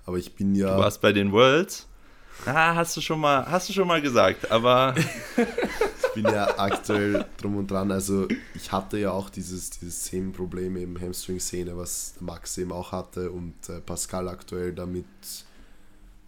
[0.07, 0.77] Aber ich bin ja.
[0.77, 1.87] Du warst bei den Worlds?
[2.46, 4.94] Ah, hast du schon mal, hast du schon mal gesagt, aber.
[6.14, 7.90] ich bin ja aktuell drum und dran.
[7.90, 13.31] Also ich hatte ja auch dieses, dieses Sehnenproblem im Hamstring-Szene, was Max eben auch hatte
[13.31, 15.07] und äh, Pascal aktuell damit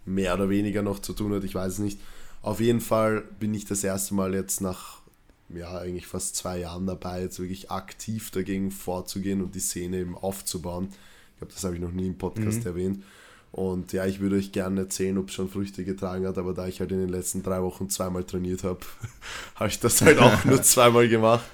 [0.05, 1.43] mehr oder weniger noch zu tun hat.
[1.43, 1.99] Ich weiß es nicht.
[2.41, 5.01] Auf jeden Fall bin ich das erste Mal jetzt nach
[5.49, 10.17] ja, eigentlich fast zwei Jahren dabei, jetzt wirklich aktiv dagegen vorzugehen und die Szene eben
[10.17, 10.89] aufzubauen.
[11.33, 12.65] Ich glaube, das habe ich noch nie im Podcast mhm.
[12.67, 13.03] erwähnt.
[13.53, 16.65] Und ja, ich würde euch gerne erzählen, ob es schon Früchte getragen hat, aber da
[16.65, 18.79] ich halt in den letzten drei Wochen zweimal trainiert habe,
[19.55, 21.45] habe ich das halt auch nur zweimal gemacht.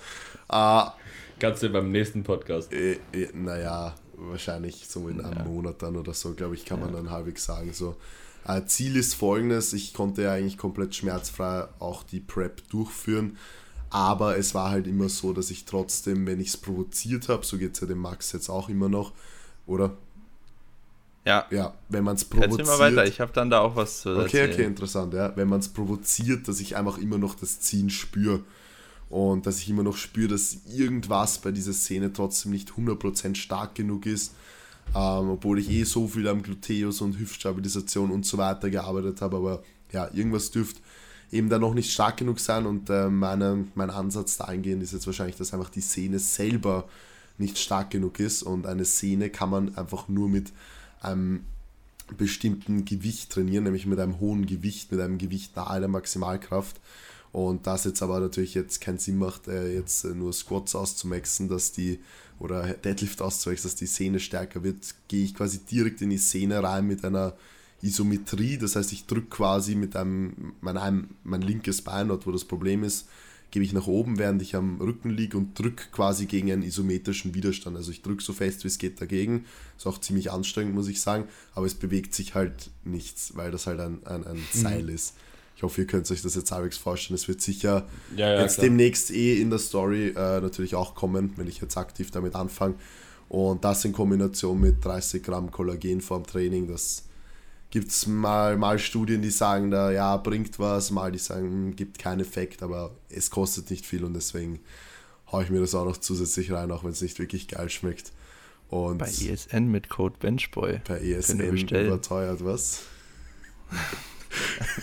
[0.50, 0.84] Äh,
[1.40, 2.72] Kannst du beim nächsten Podcast?
[2.72, 5.44] Äh, äh, naja, wahrscheinlich so in einem ja.
[5.44, 7.74] Monat dann oder so, glaube ich, kann man dann halbwegs sagen.
[7.74, 7.98] So.
[8.48, 13.36] Äh, Ziel ist folgendes: Ich konnte ja eigentlich komplett schmerzfrei auch die Prep durchführen.
[13.90, 17.58] Aber es war halt immer so, dass ich trotzdem, wenn ich es provoziert habe, so
[17.58, 19.12] geht es ja dem Max jetzt auch immer noch,
[19.66, 19.98] oder?
[21.26, 21.46] Ja.
[21.52, 22.60] Ja, wenn man es provoziert.
[22.60, 24.52] Erzähl mal weiter, ich habe dann da auch was zu Okay, erzählen.
[24.52, 25.36] okay, interessant, ja.
[25.36, 28.42] Wenn man es provoziert, dass ich einfach immer noch das Ziehen spüre.
[29.10, 33.76] Und dass ich immer noch spüre, dass irgendwas bei dieser Szene trotzdem nicht 100% stark
[33.76, 34.34] genug ist.
[34.96, 39.38] Ähm, obwohl ich eh so viel am Gluteus und Hüftstabilisation und so weiter gearbeitet habe.
[39.38, 40.80] Aber ja, irgendwas dürfte
[41.32, 42.66] eben da noch nicht stark genug sein.
[42.66, 46.88] Und äh, meine, mein Ansatz dahingehend ist jetzt wahrscheinlich, dass einfach die Szene selber
[47.38, 48.44] nicht stark genug ist.
[48.44, 50.52] Und eine Szene kann man einfach nur mit
[51.02, 51.46] einem
[52.18, 56.80] bestimmten Gewicht trainieren, nämlich mit einem hohen Gewicht, mit einem Gewicht nahe der Maximalkraft.
[57.32, 61.48] Und das jetzt aber natürlich jetzt keinen Sinn macht, äh, jetzt äh, nur Squats auszumaxen,
[61.48, 62.00] dass die,
[62.40, 66.64] oder Deadlift auszuwechseln, dass die Szene stärker wird, gehe ich quasi direkt in die Szene
[66.64, 67.34] rein mit einer
[67.84, 68.58] Isometrie.
[68.58, 72.84] Das heißt, ich drücke quasi mit einem, mein, mein linkes Bein, dort wo das Problem
[72.84, 73.08] ist,
[73.52, 77.34] gebe ich nach oben, während ich am Rücken liege und drücke quasi gegen einen isometrischen
[77.34, 77.76] Widerstand.
[77.76, 79.46] Also ich drücke so fest, wie es geht dagegen.
[79.78, 83.68] Ist auch ziemlich anstrengend, muss ich sagen, aber es bewegt sich halt nichts, weil das
[83.68, 84.44] halt ein, ein, ein mhm.
[84.52, 85.16] Seil ist.
[85.56, 87.16] Ich hoffe, ihr könnt euch das jetzt halbwegs vorstellen.
[87.16, 87.86] Es wird sicher
[88.16, 88.68] ja, ja, jetzt klar.
[88.68, 92.76] demnächst eh in der Story äh, natürlich auch kommen, wenn ich jetzt aktiv damit anfange.
[93.28, 97.09] Und das in Kombination mit 30 Gramm Kollagen vorm Training, das
[97.70, 101.76] gibt es mal, mal Studien, die sagen, da ja, bringt was, mal die sagen, hm,
[101.76, 104.60] gibt keinen Effekt, aber es kostet nicht viel und deswegen
[105.32, 108.12] haue ich mir das auch noch zusätzlich rein, auch wenn es nicht wirklich geil schmeckt.
[108.70, 110.80] Und bei ESN mit Code Benchboy.
[110.88, 112.84] Bei ESN überteuert, was?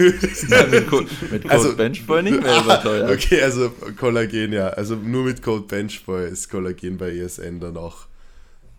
[0.48, 3.10] ja, mit, Code, mit Code also, Benchboy nicht mehr überteuert.
[3.24, 4.68] Okay, also Kollagen, ja.
[4.68, 8.05] Also nur mit Code Benchboy ist Kollagen bei ESN dann auch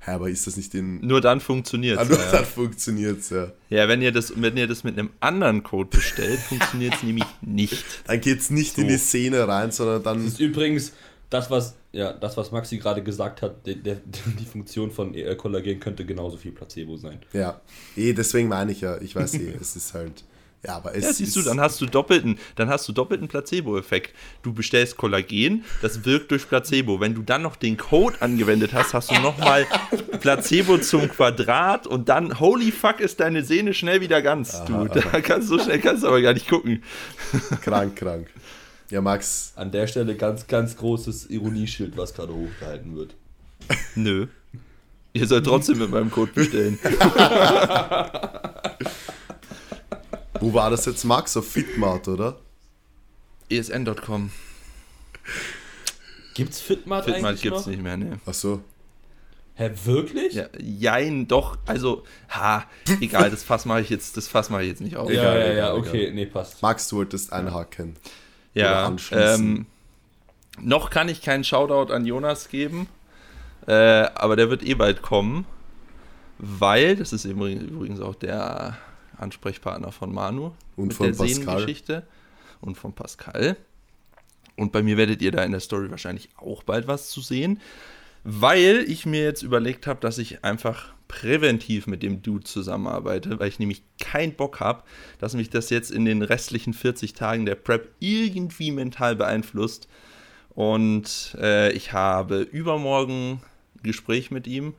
[0.07, 1.05] ja, aber ist das nicht in.
[1.05, 2.05] Nur dann funktioniert es.
[2.07, 2.31] Ah, nur ja.
[2.31, 3.51] dann funktioniert es, ja.
[3.69, 7.25] Ja, wenn ihr, das, wenn ihr das mit einem anderen Code bestellt, funktioniert es nämlich
[7.41, 7.83] nicht.
[8.05, 8.81] Dann geht es nicht so.
[8.81, 10.23] in die Szene rein, sondern dann.
[10.23, 10.93] Das ist übrigens
[11.29, 13.95] das, was, ja, das, was Maxi gerade gesagt hat, der, der,
[14.39, 17.19] die Funktion von äh, Kollagen könnte genauso viel Placebo sein.
[17.33, 17.59] Ja,
[17.97, 20.23] eh, deswegen meine ich ja, ich weiß eh, es ist halt.
[20.67, 24.13] Ja, aber es ja, siehst du, dann hast du doppelten, dann hast du doppelten Placebo-Effekt.
[24.43, 26.99] Du bestellst Kollagen, das wirkt durch Placebo.
[26.99, 29.65] Wenn du dann noch den Code angewendet hast, hast du nochmal
[30.19, 34.55] Placebo zum Quadrat und dann, holy fuck, ist deine Sehne schnell wieder ganz.
[34.55, 36.83] Aha, du, da kannst so schnell kannst du aber gar nicht gucken.
[37.61, 38.27] Krank, krank.
[38.89, 39.53] Ja, Max.
[39.55, 43.15] An der Stelle ganz, ganz großes Ironieschild, was gerade hochgehalten wird.
[43.95, 44.27] Nö.
[45.13, 46.77] Ihr sollt trotzdem mit meinem Code bestellen.
[50.41, 51.35] Wo war das jetzt, Max?
[51.37, 52.39] Auf Fitmart, oder?
[53.49, 54.31] ESN.com.
[56.33, 57.67] Gibt's Fitmart, Fitmart eigentlich gibt's noch?
[57.67, 58.19] nicht mehr, ne.
[58.25, 58.61] Ach so.
[59.55, 60.35] Hä, wirklich?
[60.35, 61.57] Ja, jein, doch.
[61.65, 62.65] Also, ha,
[63.01, 65.09] egal, das Fass mache ich jetzt, das Fass mache ich jetzt nicht auf.
[65.09, 66.13] Ja, egal, ja, ja, okay, egal.
[66.13, 66.61] nee, passt.
[66.61, 67.95] Max, du wolltest einhaken.
[68.53, 69.65] Ja, ähm,
[70.61, 72.87] noch kann ich keinen Shoutout an Jonas geben,
[73.65, 75.45] äh, aber der wird eh bald kommen,
[76.37, 78.77] weil, das ist übrigens auch der
[79.17, 82.07] Ansprechpartner von Manu und von der Pascal.
[82.61, 83.57] und von Pascal.
[84.55, 87.61] Und bei mir werdet ihr da in der Story wahrscheinlich auch bald was zu sehen,
[88.23, 93.47] weil ich mir jetzt überlegt habe, dass ich einfach präventiv mit dem Dude zusammenarbeite, weil
[93.47, 94.83] ich nämlich keinen Bock habe,
[95.19, 99.87] dass mich das jetzt in den restlichen 40 Tagen der Prep irgendwie mental beeinflusst.
[100.49, 103.41] Und äh, ich habe übermorgen
[103.75, 104.73] ein Gespräch mit ihm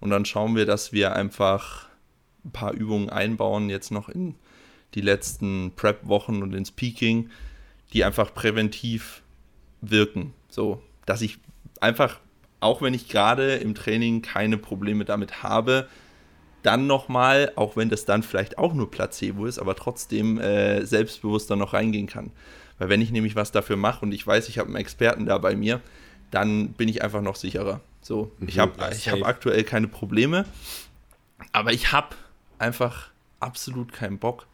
[0.00, 1.88] und dann schauen wir, dass wir einfach
[2.44, 4.34] ein paar Übungen einbauen, jetzt noch in
[4.94, 7.30] die letzten Prep-Wochen und ins Peaking,
[7.92, 9.22] die einfach präventiv
[9.80, 10.32] wirken.
[10.48, 11.38] So, dass ich
[11.80, 12.20] einfach,
[12.60, 15.88] auch wenn ich gerade im Training keine Probleme damit habe,
[16.62, 21.56] dann nochmal, auch wenn das dann vielleicht auch nur Placebo ist, aber trotzdem äh, selbstbewusster
[21.56, 22.30] noch reingehen kann.
[22.78, 25.38] Weil wenn ich nämlich was dafür mache und ich weiß, ich habe einen Experten da
[25.38, 25.80] bei mir,
[26.30, 27.80] dann bin ich einfach noch sicherer.
[28.00, 29.20] So, ich habe ich safe.
[29.20, 30.44] hab aktuell keine Probleme,
[31.52, 32.16] aber ich habe
[32.62, 34.46] einfach absolut keinen Bock,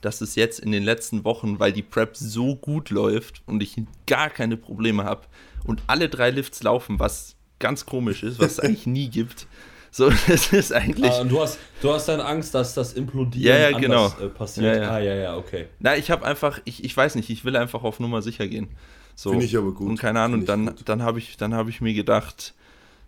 [0.00, 3.76] dass es jetzt in den letzten Wochen, weil die Prep so gut läuft und ich
[4.06, 5.22] gar keine Probleme habe
[5.64, 9.46] und alle drei Lifts laufen, was ganz komisch ist, was es eigentlich nie gibt.
[9.90, 11.10] So, das ist eigentlich.
[11.10, 14.26] Ah, und du hast, du hast dann Angst, dass das Implodieren Ja, ja, anders, genau.
[14.26, 14.76] äh, passiert.
[14.76, 14.90] Ja, ja.
[14.90, 15.68] Ah, ja, ja, okay.
[15.78, 18.68] Na, ich habe einfach, ich, ich weiß nicht, ich will einfach auf Nummer sicher gehen.
[19.14, 19.30] So.
[19.30, 19.88] Finde ich aber gut.
[19.88, 20.88] Und keine Ahnung, dann, gut.
[20.88, 22.54] dann habe ich, dann hab ich mir gedacht,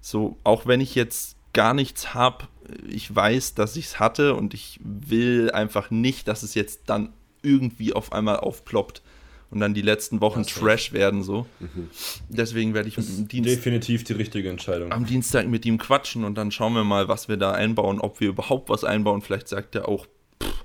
[0.00, 2.46] so, auch wenn ich jetzt gar nichts habe,
[2.88, 7.12] ich weiß, dass ich es hatte und ich will einfach nicht, dass es jetzt dann
[7.42, 9.02] irgendwie auf einmal aufploppt
[9.50, 10.60] und dann die letzten Wochen safe.
[10.60, 11.46] Trash werden so.
[11.60, 11.88] Mhm.
[12.28, 14.90] Deswegen werde ich am Dienst, Definitiv die richtige Entscheidung.
[14.90, 18.18] am Dienstag mit ihm quatschen und dann schauen wir mal, was wir da einbauen, ob
[18.20, 19.22] wir überhaupt was einbauen.
[19.22, 20.06] Vielleicht sagt er auch,
[20.42, 20.64] pff,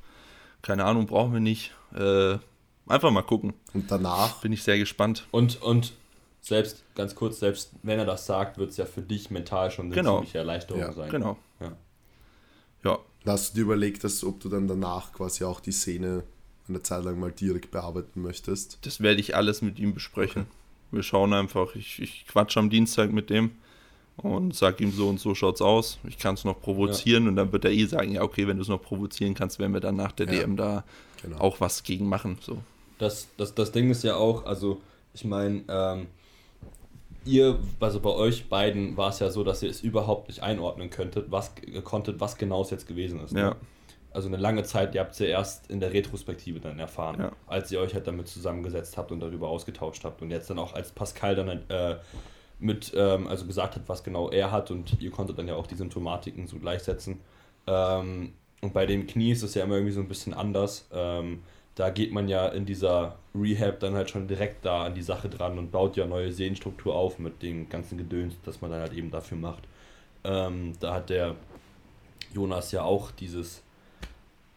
[0.64, 1.72] keine Ahnung, brauchen wir nicht.
[1.96, 2.38] Äh,
[2.88, 3.54] einfach mal gucken.
[3.74, 5.28] Und danach, Bin ich sehr gespannt.
[5.32, 5.94] Und, und
[6.42, 9.86] selbst, ganz kurz, selbst wenn er das sagt, wird es ja für dich mental schon
[9.88, 10.16] eine Genau.
[10.18, 11.10] ziemliche Erleichterung Ja, sein.
[11.12, 11.38] Genau.
[11.60, 11.74] Ja.
[12.84, 16.24] Ja, hast du dir überlegt, dass, ob du dann danach quasi auch die Szene
[16.68, 18.80] eine Zeit lang mal direkt bearbeiten möchtest?
[18.84, 20.46] das werde ich alles mit ihm besprechen.
[20.92, 23.52] Wir schauen einfach, ich, ich quatsche am Dienstag mit dem
[24.18, 26.00] und sag ihm so und so schaut's aus.
[26.08, 28.64] Ich kann es noch provozieren und dann wird er eh sagen, ja okay, wenn du
[28.64, 30.40] es noch provozieren kannst, werden wir dann nach der Ja.
[30.42, 30.84] DM da
[31.22, 31.38] Genau.
[31.38, 32.38] auch was gegen machen.
[32.42, 32.62] So.
[32.98, 34.82] Das, das, das Ding ist ja auch, also
[35.14, 36.08] ich meine, ähm,
[37.26, 40.90] ihr, also bei euch beiden war es ja so, dass ihr es überhaupt nicht einordnen
[40.90, 41.52] könntet, was
[41.84, 43.34] konntet, was genau es jetzt gewesen ist.
[43.34, 43.40] ne?
[43.42, 43.56] Ja.
[44.14, 47.32] Also eine lange Zeit, ihr habt es ja erst in der Retrospektive dann erfahren, Ja.
[47.48, 50.22] als ihr euch halt damit zusammengesetzt habt und darüber ausgetauscht habt.
[50.22, 51.96] Und jetzt dann auch als Pascal dann äh,
[52.60, 55.66] mit, ähm, also gesagt hat, was genau er hat und ihr konntet dann ja auch
[55.66, 57.22] die Symptomatiken so gleichsetzen.
[57.68, 60.88] Ähm, und bei dem Knie ist es ja immer irgendwie so ein bisschen anders.
[60.94, 61.42] Ähm,
[61.76, 65.30] da geht man ja in dieser Rehab dann halt schon direkt da an die Sache
[65.30, 68.94] dran und baut ja neue Sehnenstruktur auf mit dem ganzen Gedöns, das man dann halt
[68.94, 69.64] eben dafür macht.
[70.24, 71.36] Ähm, da hat der
[72.34, 73.64] Jonas ja auch dieses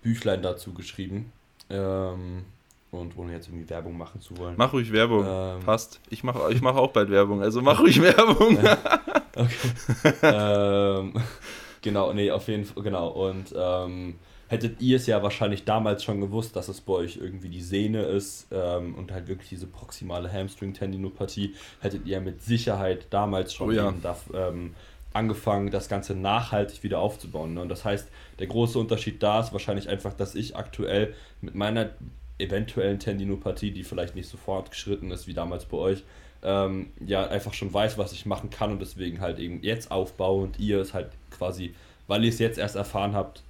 [0.03, 1.33] Büchlein dazu geschrieben.
[1.71, 2.45] Ähm,
[2.91, 4.55] und ohne jetzt irgendwie Werbung machen zu wollen.
[4.57, 5.25] Mach ruhig Werbung.
[5.27, 5.61] Ähm.
[5.65, 6.01] Passt.
[6.11, 8.59] Ich mache ich mach auch bald Werbung, also mach ruhig Werbung.
[10.23, 11.13] ähm,
[11.83, 13.09] genau, nee, auf jeden Fall, genau.
[13.09, 14.15] Und ähm,
[14.49, 18.03] hättet ihr es ja wahrscheinlich damals schon gewusst, dass es bei euch irgendwie die Sehne
[18.03, 23.73] ist ähm, und halt wirklich diese proximale Hamstring-Tendinopathie, hättet ihr mit Sicherheit damals schon Oh
[23.73, 23.95] ja.
[24.03, 24.75] da, ähm,
[25.15, 27.55] angefangen, das Ganze nachhaltig wieder aufzubauen.
[27.55, 27.63] Ne?
[27.63, 31.91] Und das heißt, der große Unterschied da ist wahrscheinlich einfach, dass ich aktuell mit meiner
[32.39, 36.03] eventuellen Tendinopathie, die vielleicht nicht so fortgeschritten ist wie damals bei euch,
[36.43, 40.43] ähm, ja einfach schon weiß, was ich machen kann und deswegen halt eben jetzt aufbaue
[40.43, 41.75] und ihr es halt quasi,
[42.09, 43.43] weil ihr es jetzt erst erfahren habt,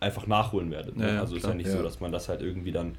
[0.00, 0.96] einfach nachholen werdet.
[0.96, 1.06] Ne?
[1.06, 1.52] Ja, ja, also ist klar.
[1.52, 1.76] ja nicht Ja.
[1.76, 2.96] so, dass man das halt irgendwie dann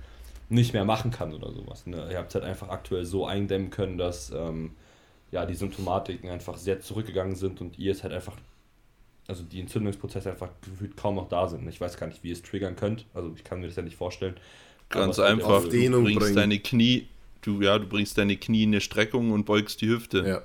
[0.50, 1.86] nicht mehr machen kann oder sowas.
[1.88, 2.08] Ne?
[2.12, 4.72] Ihr habt es halt einfach aktuell so eindämmen können, dass ähm,
[5.32, 8.36] ja, die Symptomatiken einfach sehr zurückgegangen sind und ihr es halt einfach,
[9.28, 11.68] also die Entzündungsprozesse einfach gefühlt kaum noch da sind.
[11.70, 13.82] Ich weiß gar nicht, wie ihr es triggern könnt, also ich kann mir das ja
[13.84, 14.36] nicht vorstellen.
[14.90, 15.64] Ganz einfach.
[15.64, 16.36] Du bringst bringen.
[16.36, 17.08] deine Knie,
[17.42, 20.18] du ja, du bringst deine Knie in eine Streckung und beugst die Hüfte.
[20.28, 20.42] Ja.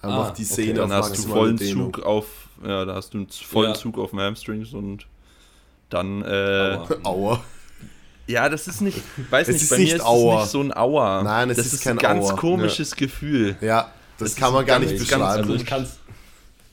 [0.00, 0.52] Einfach Ah, die okay.
[0.52, 1.92] Szene Dann hast du vollen Dehnung.
[1.92, 3.74] Zug auf, ja, da hast du einen vollen Ja.
[3.74, 5.06] Zug auf dem Hamstrings und
[5.90, 6.26] dann, äh,
[6.76, 6.88] Aua.
[7.04, 7.44] Aua.
[8.26, 10.36] ja, das ist nicht, weiß Es nicht, ist bei nicht mir ist Aua.
[10.38, 11.22] es nicht so ein Aua.
[11.22, 12.36] Nein, es das ist ist kein ein ganz Aua.
[12.36, 13.56] komisches Gefühl.
[13.60, 15.42] Ja, das, Das kann man gar ganz- nicht ganz- beschreiben.
[15.42, 15.98] Also ich kann es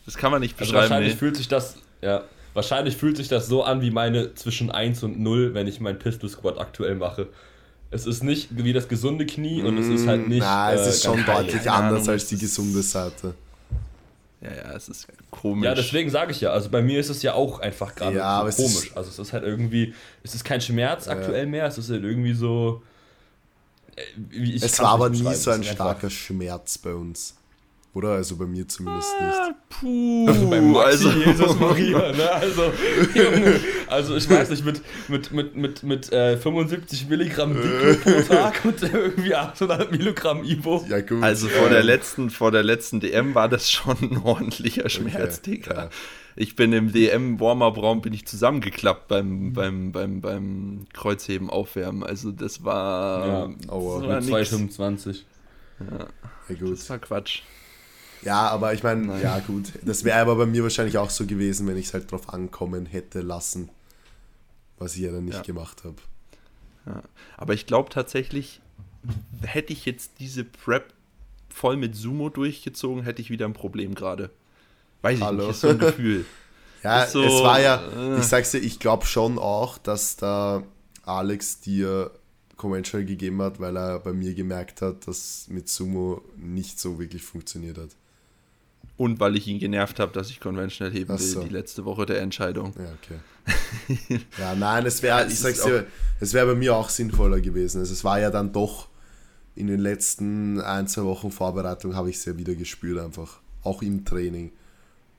[0.06, 0.90] Das kann man nicht Also beschreiben.
[0.90, 1.20] wahrscheinlich nee.
[1.20, 2.24] fühlt sich das, ja,
[2.54, 6.00] wahrscheinlich fühlt sich das so an wie meine zwischen 1 und 0, wenn ich meinen
[6.00, 7.28] Pistol Squat aktuell mache.
[7.92, 10.40] Es ist nicht wie das gesunde Knie und es ist halt nicht.
[10.40, 13.36] Na, es äh, ist schon ganz deutlich anders als die gesunde Seite.
[14.44, 15.66] Ja, ja, es ist komisch.
[15.66, 16.52] Ja, deswegen sage ich ja.
[16.52, 18.92] Also bei mir ist es ja auch einfach gerade Ja, so ist- komisch.
[18.98, 22.34] also es ist halt irgendwie, es ist kein Schmerz aktuell mehr, es ist halt irgendwie
[22.34, 22.84] so.
[23.96, 27.36] äh, Es war aber nie so ein starker Schmerz bei uns.
[27.96, 28.10] Oder?
[28.14, 29.70] Also bei mir zumindest Ah, nicht.
[29.70, 32.32] Puh, Also bei Maxi, also, Jesus Maria, ne?
[32.32, 32.64] Also,
[33.14, 38.22] Junge, also ich weiß nicht, mit, mit, mit, mit, mit äh, 75 Milligramm Dicke pro
[38.34, 40.84] Tag und irgendwie 800 Milligramm Ibo.
[40.90, 41.22] Ja, gut.
[41.22, 45.52] also vor der letzten, vor der letzten DM war das schon ein ordentlicher Schmerz, Okay,
[45.52, 45.74] Digga.
[45.76, 45.90] ja.
[46.36, 52.02] Ich bin im DM Warm-Up-Raum bin ich zusammengeklappt beim, beim, beim, beim Kreuzheben aufwärmen.
[52.04, 54.00] Also das war, Ja, aua.
[54.02, 54.80] das war Mit nix.
[54.80, 55.22] 2,25.
[56.50, 56.72] ja, gut.
[56.72, 57.42] Das war Quatsch.
[58.26, 59.74] Ja, aber ich meine, ja gut.
[59.84, 62.86] Das wäre aber bei mir wahrscheinlich auch so gewesen, wenn ich es halt drauf ankommen
[62.86, 63.70] hätte lassen.
[64.80, 65.42] Was ich ja dann nicht Ja.
[65.44, 65.96] gemacht habe.
[66.86, 67.02] Ja.
[67.38, 68.62] Aber ich glaube tatsächlich,
[69.44, 70.94] hätte ich jetzt diese Prep
[71.50, 74.30] voll mit Sumo durchgezogen, hätte ich wieder ein Problem gerade.
[75.02, 75.42] Weiß ich Hallo.
[75.44, 76.26] nicht, ist so ein Gefühl.
[76.84, 78.18] Ja, so, es war ja, äh.
[78.20, 80.64] ich sag's dir, ich glaube schon auch, dass da
[81.04, 82.12] Alex dir
[82.58, 87.24] Conventional gegeben hat, weil er bei mir gemerkt hat, dass mit Sumo nicht so wirklich
[87.24, 87.92] funktioniert hat.
[88.96, 91.42] Und weil ich ihn genervt habe, dass ich Conventional heben Ach will, so.
[91.44, 92.74] die letzte Woche der Entscheidung.
[92.78, 94.20] Ja, okay.
[94.40, 95.88] ja, nein, es wäre, ich sag's dir,
[96.20, 97.80] es wäre bei mir auch sinnvoller gewesen.
[97.80, 98.88] Also es war ja dann doch
[99.56, 103.40] in den letzten ein, zwei Wochen Vorbereitung habe ich es ja wieder gespürt einfach.
[103.64, 104.52] Auch im Training.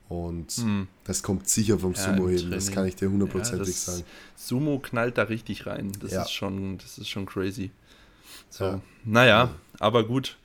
[0.07, 0.63] Und
[1.03, 2.01] das kommt sicher vom Hm.
[2.01, 4.03] Ja, Sumo heben, das kann ich dir hundertprozentig Ja, sagen.
[4.35, 5.91] Sumo knallt da richtig rein.
[5.99, 6.21] Das Ja.
[6.21, 7.71] ist schon, das ist schon crazy.
[8.49, 8.63] So.
[8.65, 8.81] Ja.
[9.03, 10.37] Naja, aber gut.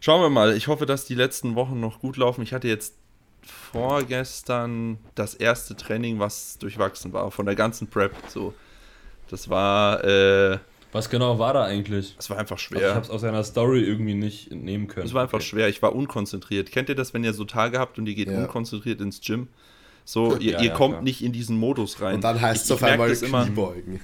[0.00, 0.56] Schauen wir mal.
[0.56, 2.42] Ich hoffe, dass die letzten Wochen noch gut laufen.
[2.42, 2.94] Ich hatte jetzt
[3.42, 8.12] vorgestern das erste Training, was durchwachsen war, von der ganzen Prep.
[8.28, 8.54] So.
[9.28, 10.58] Das war, äh,
[10.92, 12.14] Was genau war da eigentlich?
[12.16, 12.94] das war einfach Also ich schwer.
[12.94, 15.06] habe es aus seiner Story irgendwie nicht entnehmen können.
[15.06, 15.46] Es war einfach Okay.
[15.46, 15.68] schwer.
[15.68, 16.72] Ich war unkonzentriert.
[16.72, 18.38] Kennt ihr das, wenn ihr so Tage habt und ihr geht Ja.
[18.38, 19.48] unkonzentriert ins Gym?
[20.04, 21.02] So, ihr, Ja, ihr ja, kommt klar.
[21.02, 22.16] nicht in diesen Modus rein.
[22.16, 23.44] Und dann heißt es Ich- auf ich einmal das immer.
[23.44, 24.00] Kniebeugen.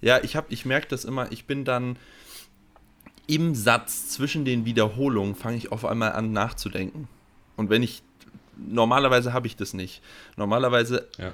[0.00, 1.96] Ja, ich, hab- ich merke das immer, ich bin dann
[3.26, 7.08] im Satz zwischen den Wiederholungen, fange ich auf einmal an nachzudenken.
[7.56, 8.02] Und wenn ich,
[8.56, 10.02] normalerweise habe ich das nicht.
[10.36, 11.28] Normalerweise Ja.
[11.28, 11.32] äh,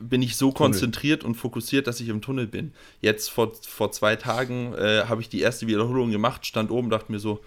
[0.00, 2.72] bin ich so konzentriert und fokussiert, dass ich im Tunnel bin.
[3.00, 7.12] Jetzt vor, vor zwei Tagen äh, habe ich die erste Wiederholung gemacht, stand oben, dachte
[7.12, 7.40] mir so,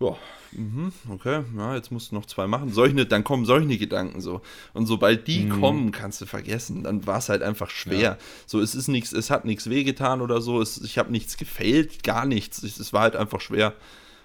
[0.00, 0.16] ja,
[0.52, 2.72] mhm, okay, ja, jetzt musst du noch zwei machen.
[2.72, 4.40] Solche, dann kommen solche Gedanken so.
[4.72, 6.82] Und sobald die kommen, kannst du vergessen.
[6.84, 7.98] Dann war es halt einfach schwer.
[8.00, 8.18] Ja.
[8.46, 10.60] So, es ist nichts, es hat nichts wehgetan oder so.
[10.60, 12.62] Es, ich habe nichts gefällt, gar nichts.
[12.62, 13.74] Es, es war halt einfach schwer.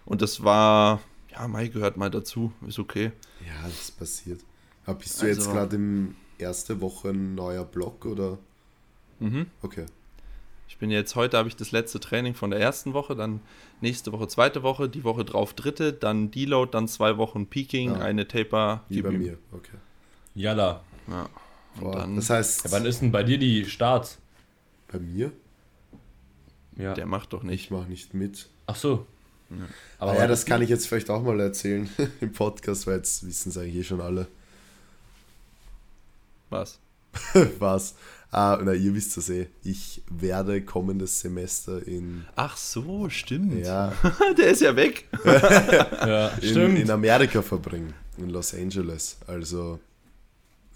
[0.06, 2.52] Und das war, ja, Mai gehört mal dazu.
[2.68, 3.12] Ist okay.
[3.46, 4.40] Ja, das passiert.
[5.00, 8.38] Bist du jetzt Also- gerade im erste Woche ein neuer Block oder?
[9.20, 9.48] Mhm.
[9.62, 9.86] Okay.
[10.76, 13.40] Ich bin jetzt, heute habe ich das letzte Training von der ersten Woche, dann
[13.80, 18.00] nächste Woche zweite Woche, die Woche drauf dritte, dann Deload, dann zwei Wochen Peaking, Ja.
[18.02, 18.84] eine Taper.
[18.90, 19.20] Wie bei ihm.
[19.20, 19.38] mir.
[19.54, 19.78] Okay.
[20.34, 20.84] Jalla.
[21.08, 21.30] Ja.
[21.76, 24.18] Und Boah, dann, das heißt, Ja, wann ist denn bei dir die Starts?
[24.92, 25.32] bei mir,
[26.78, 26.94] Ja.
[26.94, 27.72] der macht doch ich nicht.
[27.72, 28.50] mache nicht mit.
[28.68, 29.06] Ach so.
[29.50, 29.62] Aber
[30.00, 33.26] Aber ja, wann das kann ich jetzt vielleicht auch mal erzählen im Podcast, weil jetzt
[33.26, 34.28] wissen es eigentlich eh schon alle.
[36.50, 36.80] Was?
[37.60, 37.96] Was?
[38.32, 39.48] Ah, na, ihr wisst das eh.
[39.64, 43.66] Ich werde kommendes Semester in, Ach so, stimmt.
[43.66, 43.94] ja,
[44.38, 45.08] der ist ja weg.
[45.26, 46.80] Ja, in, stimmt.
[46.80, 47.94] in Amerika verbringen.
[48.18, 49.18] In Los Angeles.
[49.28, 49.80] Also,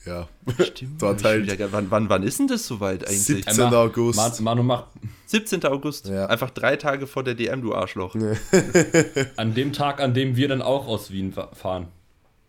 [0.05, 0.27] ja.
[0.63, 1.01] Stimmt.
[1.01, 3.23] Dort halt wieder wann, wann, wann ist denn das soweit eigentlich?
[3.25, 3.59] 17.
[3.63, 4.17] Einmal- August.
[4.17, 4.85] Ma- Manu macht
[5.25, 5.65] 17.
[5.65, 6.07] August.
[6.07, 6.27] Ja.
[6.27, 8.15] Einfach drei Tage vor der DM, du Arschloch.
[9.35, 11.87] an dem Tag, an dem wir dann auch aus Wien fa- fahren.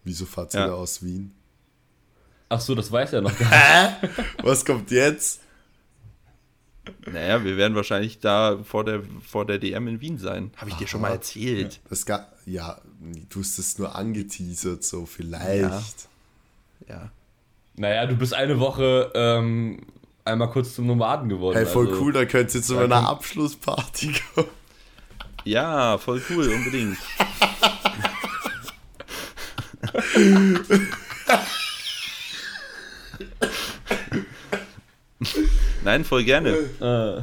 [0.04, 0.66] Wieso fahrt ihr Ja.
[0.68, 1.32] da aus Wien?
[2.52, 3.48] Ach so, das weiß er noch gar
[4.02, 4.12] nicht.
[4.42, 5.40] Was kommt jetzt?
[7.06, 10.50] Naja, wir werden wahrscheinlich da vor der, vor der DM in Wien sein.
[10.56, 11.14] Habe ich dir schon mal Aha.
[11.14, 11.80] erzählt.
[11.88, 12.80] Das ga ja,
[13.28, 16.08] du hast es nur angeteasert, so vielleicht.
[16.88, 17.10] Ja.
[17.76, 19.86] Naja, du bist eine Woche ähm,
[20.24, 21.56] einmal kurz zum Nomaden geworden.
[21.56, 24.48] Hey, voll also- cool, da könnt ihr zu meiner kann- Abschlussparty kommen.
[25.44, 26.98] Ja, voll cool, unbedingt.
[35.85, 36.50] Nein, voll gerne.
[36.80, 37.22] Äh,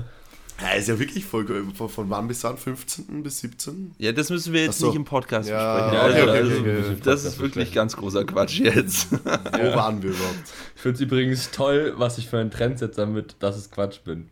[0.60, 1.46] Ja, ist ja wirklich voll.
[1.76, 2.58] Von, von wann bis wann?
[2.58, 3.22] 15.
[3.24, 3.94] bis 17?
[4.00, 4.88] Ja, das müssen wir jetzt so.
[4.88, 5.96] nicht im Podcast Ja, besprechen.
[5.96, 6.78] ja, okay, okay, also, okay.
[6.78, 7.74] Das Podcast ist wirklich besprechen.
[7.76, 9.12] ganz großer Quatsch jetzt.
[9.12, 10.36] Wo waren wir überhaupt?
[10.76, 14.30] ich finde es übrigens toll, was ich für einen Trendsetzer mit, dass es Quatsch bin.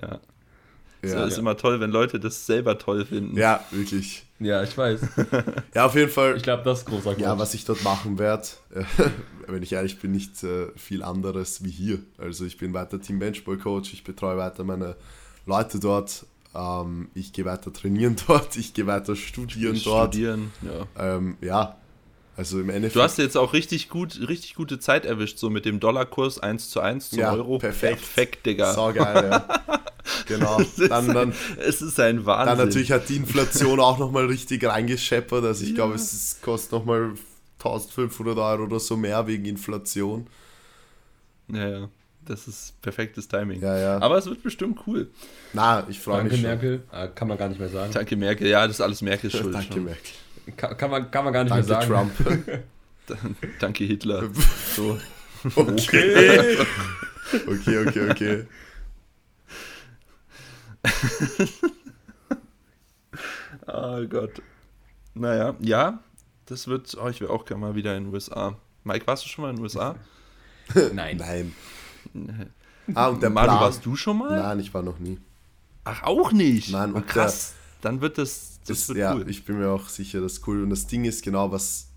[0.00, 0.20] Ja.
[1.04, 3.36] Ja, Das ist immer toll, wenn Leute das selber toll finden.
[3.36, 4.24] ja wirklich.
[4.38, 5.00] Ja, ich weiß.
[5.74, 6.36] Ja, auf jeden Fall.
[6.36, 7.20] Ich glaube, das ist großer Quatsch.
[7.22, 8.84] Ja, was ich dort machen werde, äh,
[9.46, 11.98] wenn ich ehrlich bin, nicht äh, viel anderes wie hier.
[12.18, 14.96] Also ich bin weiter Team Benchball Coach, ich betreue weiter meine
[15.46, 20.12] Leute dort, ähm, ich gehe weiter trainieren dort, ich gehe weiter studieren dort.
[20.14, 20.52] Studieren.
[20.62, 21.16] Ja.
[21.16, 21.76] Ähm, ja,
[22.36, 22.96] also im Endeffekt.
[22.96, 26.70] Du hast jetzt auch richtig gut, richtig gute Zeit erwischt, so mit dem Dollarkurs 1
[26.70, 27.58] zu 1 zum Ja, Euro.
[27.58, 27.98] perfekt.
[27.98, 28.72] Perfekt, Digga.
[28.74, 29.60] sau geil, ja.
[30.26, 30.60] Genau.
[30.60, 32.56] Es ist Dann, dann, ein, es ist ein Wahnsinn.
[32.58, 35.44] dann natürlich hat die Inflation auch nochmal richtig reingescheppert.
[35.44, 37.12] Also ich glaube, es ist, kostet nochmal
[37.58, 40.26] 1500 Euro oder so mehr wegen Inflation.
[41.48, 41.88] Ja, ja.
[42.26, 43.60] Das ist perfektes Timing.
[43.60, 43.98] Ja, ja.
[44.00, 45.10] Aber es wird bestimmt cool.
[45.52, 46.50] Na, ich freue Danke, mich schon.
[46.50, 46.82] Merkel.
[46.92, 47.92] Äh, kann man gar nicht mehr sagen.
[47.92, 48.46] Danke, Merkel.
[48.48, 49.54] Ja, das ist alles Merkels Schuld.
[49.54, 49.84] Danke, schon.
[49.84, 50.10] Merkel.
[50.56, 52.10] Kann, kann, man, kann man gar nicht Danke, mehr sagen.
[52.16, 52.62] Trump.
[53.60, 54.28] Danke, Hitler.
[54.76, 54.98] So.
[55.56, 56.56] Okay.
[57.48, 58.46] okay, okay, okay.
[63.66, 64.40] Oh Gott.
[65.14, 65.98] Naja, ja,
[66.46, 66.96] das wird.
[66.96, 68.56] Oh, ich will auch gerne mal wieder in den USA.
[68.84, 69.96] Mike, warst du schon mal in den USA?
[70.92, 71.16] Nein.
[71.16, 71.54] Nein.
[72.94, 73.60] Ah, und der Manu, Plan.
[73.60, 74.40] warst du schon mal?
[74.40, 75.18] Nein, ich war noch nie.
[75.84, 76.70] Ach, auch nicht.
[76.70, 77.54] Nein, oh, und krass.
[77.80, 78.51] Dann wird das.
[78.66, 79.28] Das, Das, ja, cool.
[79.28, 80.62] ich bin mir auch sicher, das ist cool.
[80.62, 81.88] Und das Ding ist genau, was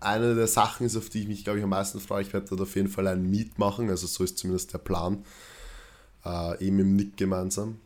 [0.00, 2.22] eine der Sachen ist, auf die ich mich, glaube ich, am meisten freue.
[2.22, 5.24] Ich werde dort auf jeden Fall ein Meet machen, also so ist zumindest der Plan.
[6.24, 7.78] Äh, eben im Nick gemeinsam.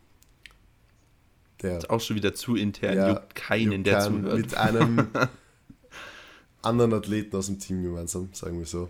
[1.61, 4.37] der Ist auch schon wieder zu intern, Ja, juckt keinen, juckt der keinen, zuhört.
[4.37, 5.07] mit einem
[6.61, 8.89] anderen Athleten aus dem Team gemeinsam, sagen wir so.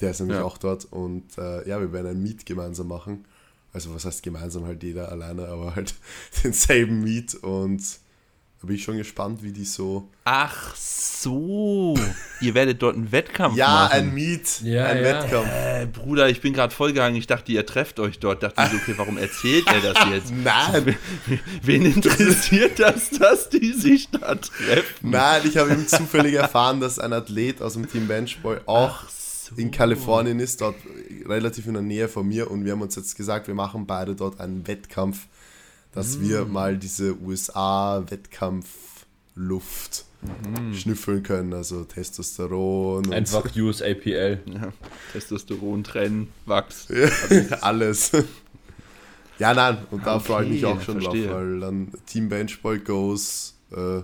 [0.00, 0.44] Der ist nämlich Ja.
[0.44, 3.24] auch dort und äh, ja, wir werden ein Meet gemeinsam machen.
[3.76, 5.92] Also was heißt gemeinsam, halt jeder alleine, aber halt
[6.42, 7.82] denselben Meet und
[8.62, 10.08] da bin ich schon gespannt, wie die so...
[10.24, 11.94] Ach so,
[12.40, 13.92] ihr werdet dort einen Wettkampf Ja, machen.
[13.92, 15.02] ein Meet, Ja, ein ja.
[15.04, 15.46] Wettkampf.
[15.52, 17.18] Äh, Bruder, ich bin gerade vollgegangen.
[17.18, 18.42] Ich dachte, ihr trefft euch dort.
[18.42, 20.32] Dachte ich so, okay, warum erzählt er das jetzt?
[20.42, 20.96] Nein,
[21.60, 25.10] Wen interessiert das, dass die sich da treffen?
[25.10, 29.54] nein, ich habe eben zufällig erfahren, dass ein Athlet aus dem Team Benchboy auch so.
[29.56, 30.76] in Kalifornien ist, dort
[31.28, 34.14] relativ in der Nähe von mir und wir haben uns jetzt gesagt, wir machen beide
[34.14, 35.26] dort einen Wettkampf,
[35.92, 36.52] dass wir Mm.
[36.52, 40.72] mal diese USA-Wettkampfluft Mm.
[40.74, 44.40] schnüffeln können, also Testosteron und Einfach USAPL.
[44.46, 44.72] Ja,
[45.12, 46.88] Testosteron trennen, Wachs.
[47.60, 48.10] alles.
[49.38, 51.26] Ja, nein, und da Okay, freue ich mich auch schon verstehe.
[51.28, 54.00] drauf, weil dann Team Benchboy goes äh,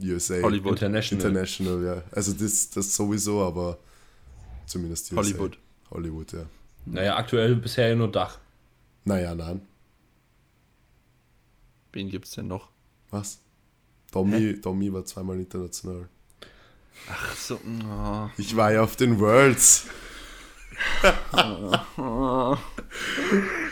[0.00, 0.40] USA.
[0.42, 0.72] Hollywood.
[0.80, 1.26] International.
[1.26, 2.02] International, ja.
[2.12, 3.78] Also das, das sowieso, aber
[4.66, 5.16] zumindest USA.
[5.22, 5.58] Hollywood.
[5.92, 6.44] Hollywood, ja.
[6.86, 8.38] Naja, aktuell bisher ja nur Dach.
[9.04, 9.60] Naja, nein.
[11.92, 12.68] Wen gibt's denn noch?
[13.10, 13.38] Was?
[14.10, 16.08] Tommy, Tommy war zweimal international.
[17.10, 17.58] Ach so.
[17.88, 18.28] oh.
[18.36, 19.86] Ich war ja auf den Worlds.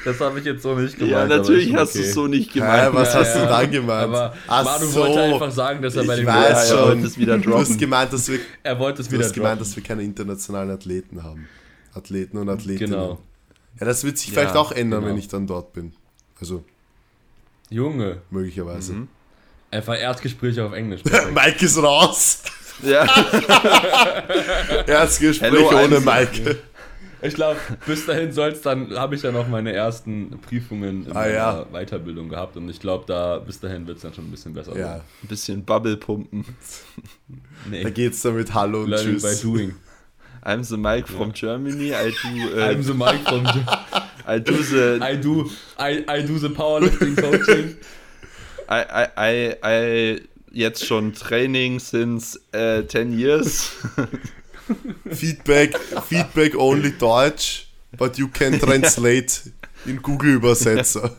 [0.04, 1.30] Das habe ich jetzt so nicht gemeint.
[1.30, 2.08] Ja, natürlich hast du okay.
[2.08, 2.94] es so nicht Hä, gemeint.
[2.94, 3.42] was Ja, hast ja.
[3.42, 4.04] du dann gemeint?
[4.04, 5.00] Aber Ach Manu so.
[5.00, 6.88] wollte einfach sagen, dass er bei Ich den weiß Worlds- Ja, er schon.
[6.88, 7.78] wollte es wieder du hast droppen.
[7.78, 9.68] gemeint, dass wir, Er wollte es du wieder hast gemeint, droppen.
[9.70, 11.48] dass wir keine internationalen Athleten haben.
[11.94, 12.92] Athleten und Athletinnen.
[12.92, 13.18] Genau.
[13.78, 15.12] Ja, das wird sich Ja, vielleicht auch ändern, genau.
[15.12, 15.92] wenn ich dann dort bin.
[16.40, 16.64] Also,
[17.68, 18.92] Junge, möglicherweise.
[18.94, 19.08] Mhm.
[19.70, 21.02] einfach Erstgespräche auf Englisch.
[21.34, 22.42] Mike ist raus.
[22.82, 23.04] Ja,
[24.86, 26.58] Erstgespräch Hello, ohne Mike.
[27.22, 31.28] Ich glaube, bis dahin soll's dann, habe ich ja noch meine ersten Prüfungen in Ah,
[31.28, 31.66] ja.
[31.70, 34.74] Weiterbildung gehabt und ich glaube, da bis dahin wird es dann schon ein bisschen besser.
[34.78, 36.46] Ja, ein bisschen Bubble pumpen.
[37.68, 37.82] nee.
[37.82, 39.42] da geht's dann mit Hallo und Learning by Tschüss.
[39.42, 39.74] doing.
[40.42, 41.94] I'm the Mike from Germany.
[41.94, 43.46] I do, äh, I'm the Mike from
[44.26, 47.76] I do the, I do I, I do the powerlifting coaching.
[48.68, 50.20] I, I, I, I
[50.52, 53.72] jetzt schon Training since äh, 10 years.
[55.10, 55.76] Feedback,
[56.08, 57.66] Feedback only Deutsch,
[57.98, 59.50] but you can translate
[59.84, 61.16] in Google Übersetzer.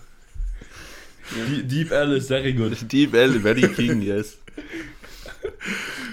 [1.47, 2.77] Deep- Deep L is very good.
[2.87, 4.37] Deep L, very king, yes.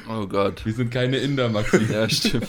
[0.09, 0.65] Oh Gott.
[0.65, 1.85] Wir sind keine Inder, Maxi.
[1.93, 2.49] Ja, stimmt.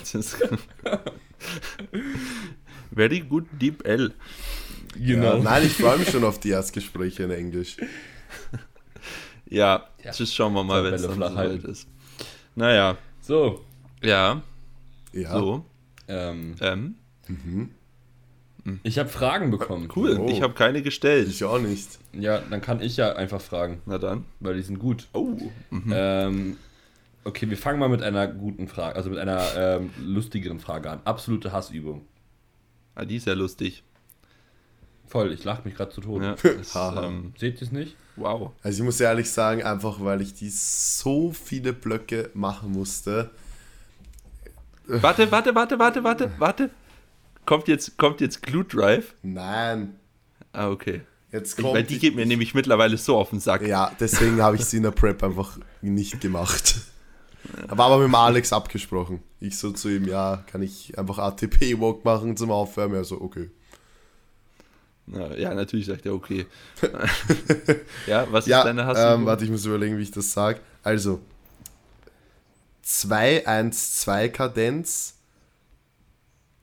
[2.93, 4.13] Very good Deep L.
[4.95, 5.37] Genau.
[5.37, 7.77] Ja, nein, ich freue mich schon auf die Erstgespräche in Englisch.
[9.47, 10.11] Ja, Ja.
[10.11, 11.69] tschüss, schauen wir mal, wenn es dann halten.
[11.69, 11.87] ist.
[12.55, 13.63] Naja, So.
[14.01, 14.41] ja,
[15.13, 15.65] Ja, so.
[16.07, 16.95] Ähm, Ähm,
[18.83, 19.87] ich habe Fragen bekommen.
[19.95, 20.27] cool, Oh.
[20.29, 21.27] ich habe keine gestellt.
[21.29, 21.99] ich auch nicht.
[22.13, 24.25] Ja, dann kann ich ja einfach fragen, Na dann.
[24.39, 25.07] weil die sind gut.
[25.13, 25.37] Oh.
[25.69, 25.93] Mhm.
[25.95, 26.57] Ähm,
[27.23, 31.01] okay, wir fangen mal mit einer guten Frage, also mit einer ähm, lustigeren Frage an.
[31.05, 32.05] Absolute Hassübung.
[32.95, 33.83] Ah, die ist ja lustig.
[35.07, 36.25] Voll, ich lache mich gerade zu Tode.
[36.43, 37.05] Ja, das, Haha.
[37.07, 37.95] ähm, Seht ihr es nicht?
[38.15, 38.51] wow.
[38.63, 43.29] Also ich muss ehrlich sagen, einfach weil ich die so viele Blöcke machen musste.
[44.87, 46.69] Warte, warte, warte, warte, warte, warte.
[47.45, 49.13] Kommt jetzt, kommt jetzt Glue Drive?
[49.23, 49.95] Nein,
[50.51, 51.01] Ah, okay.
[51.31, 51.75] jetzt Ich, kommt...
[51.75, 53.61] weil die geht mir nämlich mittlerweile so auf den Sack.
[53.65, 56.75] Ja, deswegen habe ich sie in der Prep einfach nicht gemacht.
[57.67, 59.21] Aber aber mit dem Alex abgesprochen.
[59.39, 62.95] Ich so zu ihm, ja, kann ich einfach ATP-Walk machen zum Aufwärmen?
[62.95, 63.49] Er so, okay.
[65.07, 66.45] Na, ja, natürlich sagt er okay.
[68.07, 68.97] ja, was Ja, ist deine Hass?
[68.99, 70.59] ähm, warte, ich muss überlegen, wie ich das sage.
[70.83, 71.19] Also,
[72.85, 75.15] 2-1-2-Kadenz,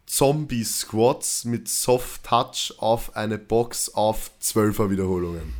[0.07, 5.53] Zombie-Squats mit Soft-Touch auf eine Box auf 12er Wiederholungen.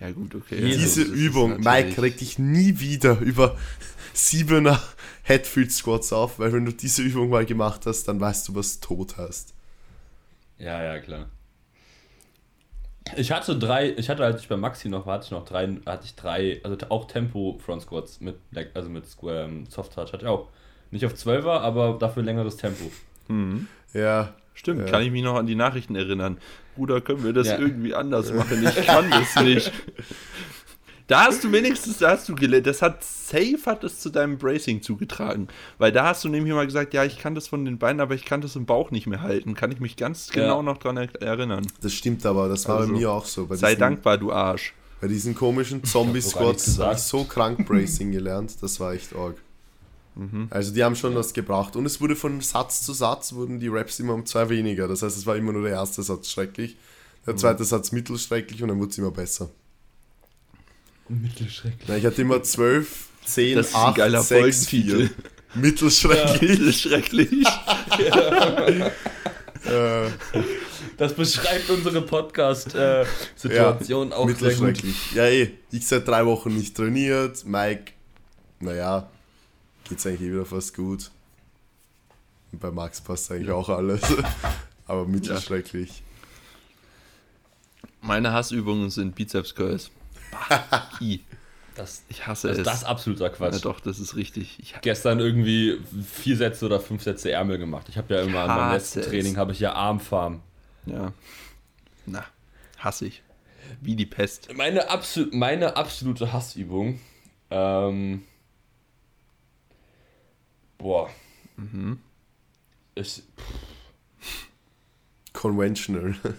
[0.00, 0.64] Ja, gut, okay.
[0.64, 3.56] Jesus, Diese Übung, Mike, reg dich nie wieder über
[4.14, 4.78] 7er
[5.22, 8.80] Headfield Squats auf, weil wenn du diese Übung mal gemacht hast, dann weißt du, was
[8.80, 9.54] tot heißt.
[10.58, 11.26] Ja, ja, klar.
[13.16, 15.66] Ich hatte drei, ich hatte, als ich bei Maxi noch war, hatte ich noch drei,
[15.86, 18.36] hatte ich drei, also auch Tempo Front Squats mit,
[18.74, 20.48] also mit Square, ähm, Soft Touch hatte ich auch.
[20.90, 22.90] Nicht auf 12er, aber dafür längeres Tempo.
[23.28, 23.66] Mhm.
[23.94, 24.86] Ja, Stimmt, Ja.
[24.86, 26.38] kann ich mich noch an die Nachrichten erinnern.
[26.78, 27.58] Bruder, können wir das Ja.
[27.58, 28.64] irgendwie anders machen?
[28.66, 29.72] Ich kann das nicht.
[31.08, 34.36] Da hast du wenigstens, da hast du gelernt, das hat safe hat es zu deinem
[34.36, 35.48] Bracing zugetragen.
[35.78, 38.14] Weil da hast du nämlich mal gesagt, ja, ich kann das von den Beinen, aber
[38.14, 39.54] ich kann das im Bauch nicht mehr halten.
[39.54, 40.42] Kann ich mich ganz Ja.
[40.42, 41.66] genau noch dran er erinnern.
[41.80, 43.46] das stimmt aber, das war Also, bei mir auch so.
[43.46, 44.74] Bei Sei diesen, dankbar, du Arsch.
[45.00, 49.36] Bei diesen komischen Zombie-Squats habe ich so krank Bracing gelernt, das war echt arg.
[50.18, 50.48] Mhm.
[50.50, 51.76] Also die haben schon was gebracht.
[51.76, 54.88] Und es wurde von Satz zu Satz, wurden die Raps immer um zwei weniger.
[54.88, 56.76] Das heißt, es war immer nur der erste Satz schrecklich.
[57.26, 59.50] Der zweite Satz mittelschrecklich und dann wurde es immer besser.
[61.08, 61.88] Mittelschrecklich.
[61.88, 64.84] Ja, ich hatte immer 12, 10, Das ist ein 8, geiler 6, 4.
[64.84, 65.14] Folgentitel.
[65.54, 66.80] Mittelschrecklich.
[66.80, 67.30] Schrecklich.
[69.64, 70.08] Äh,
[70.96, 74.42] Das beschreibt unsere Podcast-Situation auch sehr gut.
[74.42, 75.12] mittelschrecklich.
[75.14, 75.50] Ja, eh.
[75.72, 77.44] Ich seit drei Wochen nicht trainiert.
[77.44, 77.92] Mike,
[78.60, 79.10] naja,
[79.88, 81.10] geht's eigentlich eh wieder fast gut.
[82.52, 84.02] Und bei Max passt eigentlich auch alles.
[84.86, 86.02] Aber mittelschrecklich.
[88.00, 89.90] Meine Hassübungen sind Bizeps Curls.
[91.00, 91.20] I.
[91.74, 92.64] Das, Ich hasse also es.
[92.66, 93.54] das ist absoluter Quatsch.
[93.54, 94.58] ja, doch, das ist richtig.
[94.60, 97.86] Ich, Gestern irgendwie vier Sätze oder fünf Sätze Ärmel gemacht.
[97.88, 99.06] Ich habe ja immer in meinem letzten es.
[99.06, 100.40] Training habe ich ja Armfarm.
[100.86, 101.12] ja.
[102.06, 102.24] Na,
[102.78, 103.22] hasse ich.
[103.80, 104.48] Wie die Pest.
[104.56, 106.98] Meine, absol meine absolute Hassübung.
[107.50, 108.24] Ähm,
[110.78, 111.10] boah.
[111.56, 111.98] Mhm.
[112.94, 113.22] Ich,
[115.32, 116.14] Conventional.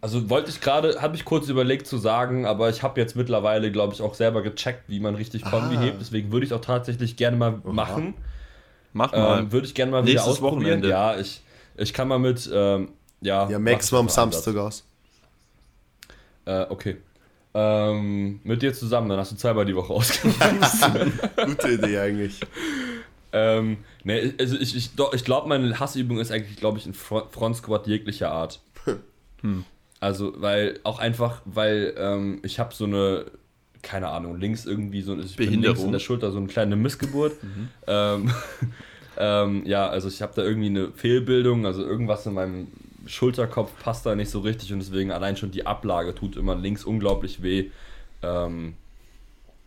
[0.00, 3.72] also wollte ich gerade, habe ich kurz überlegt zu sagen, aber ich habe jetzt mittlerweile,
[3.72, 5.80] glaube ich, auch selber gecheckt, wie man richtig Kombi Ah.
[5.80, 6.00] hebt.
[6.00, 8.14] Deswegen würde ich auch tatsächlich gerne mal machen.
[8.92, 9.40] Mach mal.
[9.40, 10.82] Ähm, würde ich gerne mal wieder Nächstes ausprobieren.
[10.82, 10.88] Wochenende.
[10.90, 11.40] Ja, ich,
[11.76, 12.90] ich kann mal mit, ähm,
[13.20, 13.48] ja.
[13.48, 14.84] Ja, mach Max ich war am mal Samstag aus.
[16.44, 16.98] Äh, okay.
[17.58, 20.36] Ähm, mit dir zusammen, dann hast du zweimal die Woche ausgemacht.
[21.46, 22.40] Gute Idee eigentlich.
[23.32, 26.92] ähm, ne, also ich, ich, doch, ich glaube, meine Hassübung ist eigentlich, glaube ich, ein
[26.92, 28.60] Fro- Front Squat jeglicher Art.
[30.00, 33.24] Also, weil, auch einfach, weil ähm, ich habe so eine,
[33.80, 35.86] keine Ahnung, links irgendwie so, ich bin links Behinderung.
[35.86, 37.32] in der Schulter so eine kleine Missgeburt.
[37.86, 38.30] Ähm,
[39.18, 42.66] ähm, ja, also ich habe da irgendwie eine Fehlbildung, also irgendwas in meinem
[43.06, 46.84] Schulterkopf passt da nicht so richtig und deswegen allein schon die Ablage tut immer links
[46.84, 47.70] unglaublich weh.
[48.22, 48.74] Ähm,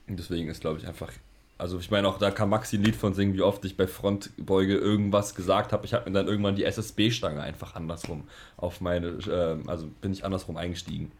[0.08, 1.12] und deswegen ist, glaube ich, einfach.
[1.58, 3.86] Also ich meine auch, da kann Maxi ein Lied von singen, wie oft ich bei
[3.86, 5.86] Frontbeuge irgendwas gesagt habe.
[5.86, 8.24] Ich habe mir dann irgendwann die SSB-Stange einfach andersrum
[8.56, 11.12] auf meine, ähm, also bin ich andersrum eingestiegen.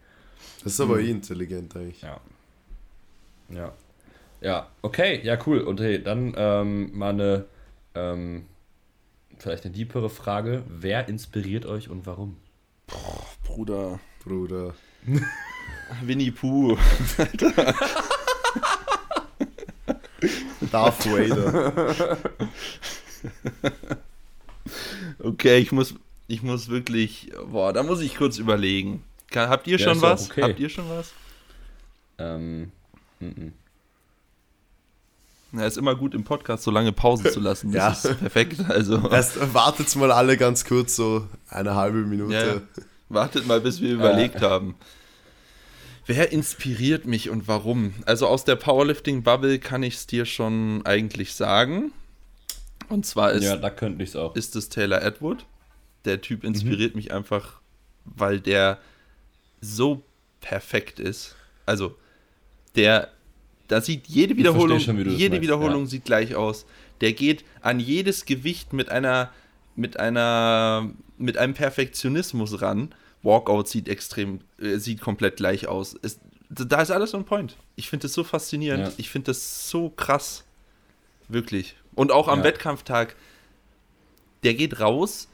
[0.64, 2.00] Das ist aber eh intelligent eigentlich.
[2.02, 2.20] Ja.
[3.50, 3.72] Ja.
[4.40, 5.60] Ja, okay, ja, cool.
[5.60, 7.44] Und hey, dann ähm, mal eine,
[7.94, 8.46] ähm,
[9.42, 10.62] vielleicht eine deepere Frage.
[10.68, 12.36] Wer inspiriert euch und warum?
[13.44, 13.98] Bruder.
[14.24, 14.74] Bruder.
[16.02, 16.76] Winnie Pooh.
[20.72, 22.16] Darth Vader.
[25.18, 25.94] Okay, ich muss,
[26.28, 29.04] ich muss wirklich, boah, da muss ich kurz überlegen.
[29.34, 30.30] Habt ihr Ja, schon was?
[30.30, 30.42] okay.
[30.42, 31.12] Habt ihr schon was?
[32.18, 32.72] Ähm,
[33.18, 33.52] mhm.
[35.52, 37.72] Na, ist immer gut im Podcast so lange Pause zu lassen.
[37.72, 38.10] Das Ja.
[38.10, 38.60] ist perfekt.
[38.68, 42.34] Also Erst wartet mal alle ganz kurz, so eine halbe Minute.
[42.34, 42.60] Ja, ja.
[43.08, 44.76] wartet mal, bis wir überlegt haben.
[46.06, 47.94] Wer inspiriert mich und warum?
[48.06, 51.92] Also aus der Powerlifting-Bubble kann ich es dir schon eigentlich sagen.
[52.88, 54.34] Und zwar ist, ja, da könnte ich es auch.
[54.34, 55.46] ist es Taylor Atwood.
[56.04, 57.60] Der Typ inspiriert mich einfach,
[58.04, 58.78] weil der
[59.60, 60.02] so
[60.40, 61.36] perfekt ist.
[61.66, 61.96] Also,
[62.74, 63.08] der,
[63.70, 65.86] da sieht jede Wiederholung, schon, jede meinst, Wiederholung ja.
[65.86, 66.66] sieht gleich aus.
[67.00, 69.30] Der geht an jedes Gewicht mit einer,
[69.76, 72.92] mit einer, mit einem Perfektionismus ran.
[73.22, 75.96] Walkout sieht extrem, äh, sieht komplett gleich aus.
[76.02, 76.18] Es,
[76.48, 77.56] da ist alles on point.
[77.76, 78.88] Ich finde das so faszinierend.
[78.88, 78.92] Ja.
[78.96, 80.44] Ich finde das so krass.
[81.28, 81.76] Wirklich.
[81.94, 82.46] Und auch am Ja.
[82.46, 83.14] Wettkampftag,
[84.42, 85.28] der geht raus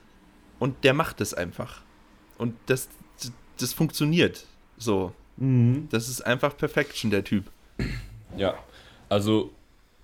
[0.59, 1.81] und der macht es einfach.
[2.37, 2.91] Und das,
[3.57, 4.45] das funktioniert.
[4.77, 5.15] So.
[5.91, 7.51] Das ist einfach Perfection, der Typ.
[8.37, 8.55] Ja,
[9.09, 9.51] also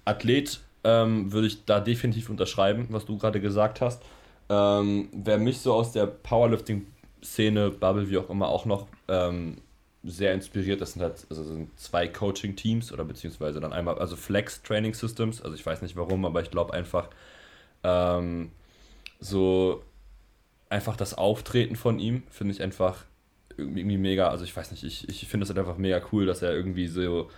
[0.04, 4.02] Athlet ähm, würde ich da definitiv unterschreiben, was du gerade gesagt hast.
[4.48, 9.58] Ähm, wer mich so aus der Powerlifting-Szene, Bubble, wie auch immer, auch noch ähm,
[10.04, 14.62] sehr inspiriert, das sind halt also sind zwei Coaching-Teams oder beziehungsweise dann einmal, also Flex
[14.62, 17.08] Training Systems, also ich weiß nicht warum, aber ich glaube einfach
[17.84, 18.50] ähm,
[19.20, 19.82] so
[20.68, 23.04] einfach das Auftreten von ihm finde ich einfach
[23.56, 26.42] irgendwie mega, also ich weiß nicht, ich, ich finde es halt einfach mega cool, dass
[26.42, 27.30] er irgendwie so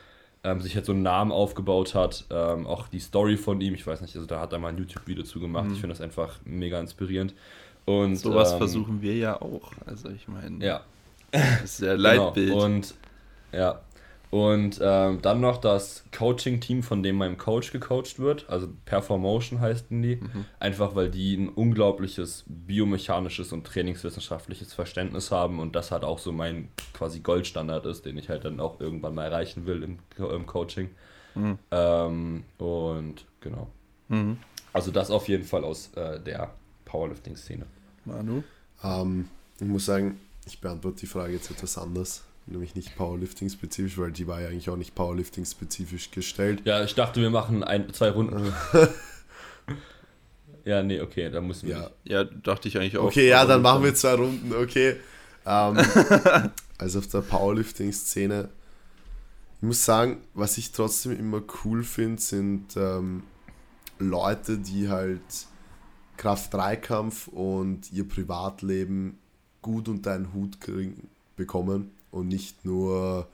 [0.45, 3.86] ähm, sich jetzt so einen Namen aufgebaut hat, ähm, auch die Story von ihm, ich
[3.86, 6.38] weiß nicht, also da hat er mal ein YouTube-Video zu gemacht, ich finde das einfach
[6.45, 7.34] mega inspirierend.
[7.86, 8.16] Und Mhm.
[8.16, 9.72] Sowas ähm, versuchen wir ja auch.
[9.86, 10.82] Also ich meine, Ja,
[11.32, 12.03] das ist ja Genau.
[12.03, 12.53] Leitbild.
[12.53, 12.95] Und
[13.53, 13.80] ja.
[14.35, 20.03] Und ähm, dann noch das Coaching-Team, von dem mein Coach gecoacht wird, also Performotion heißen
[20.03, 20.45] die, Mhm.
[20.59, 26.32] einfach weil die ein unglaubliches biomechanisches und trainingswissenschaftliches Verständnis haben und das halt auch so
[26.32, 30.47] mein quasi Goldstandard ist, den ich halt dann auch irgendwann mal erreichen will im, im
[30.47, 30.91] Coaching.
[31.37, 31.57] Mhm.
[31.70, 33.68] Ähm, und genau.
[34.09, 34.39] Mhm.
[34.72, 36.51] Also das auf jeden Fall aus äh, der
[36.87, 37.66] Powerlifting-Szene.
[38.05, 38.43] Manu?
[38.82, 39.28] Ähm,
[39.61, 42.24] ich muss sagen, ich beantworte die Frage jetzt etwas anders.
[42.47, 46.61] Nämlich nicht Powerlifting-spezifisch, weil die war ja eigentlich auch nicht Powerlifting-spezifisch gestellt.
[46.64, 48.53] Ja, ich dachte, wir machen ein, zwei Runden.
[50.66, 51.80] ja, nee, okay, da müssen wir Ja.
[51.80, 51.92] nicht.
[52.05, 53.05] Ja, dachte ich eigentlich auch.
[53.05, 54.53] Okay, ja, dann machen wir zwei Runden.
[54.55, 54.97] Okay.
[55.47, 55.78] Ähm,
[56.78, 58.51] also auf der Powerlifting-Szene.
[59.57, 63.22] Ich muss sagen, was ich trotzdem immer cool finde, sind ähm,
[63.99, 65.22] Leute, die halt
[66.18, 69.18] Kraft-3-Kampf und ihr Privatleben
[69.62, 73.28] gut unter einen Hut kriegen, bekommen und nicht nur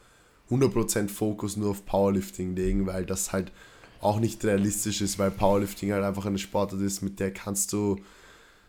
[0.50, 3.52] 100% Fokus nur auf Powerlifting legen, weil das halt
[4.00, 7.96] auch nicht realistisch ist, weil Powerlifting halt einfach eine Sportart ist, mit der kannst du,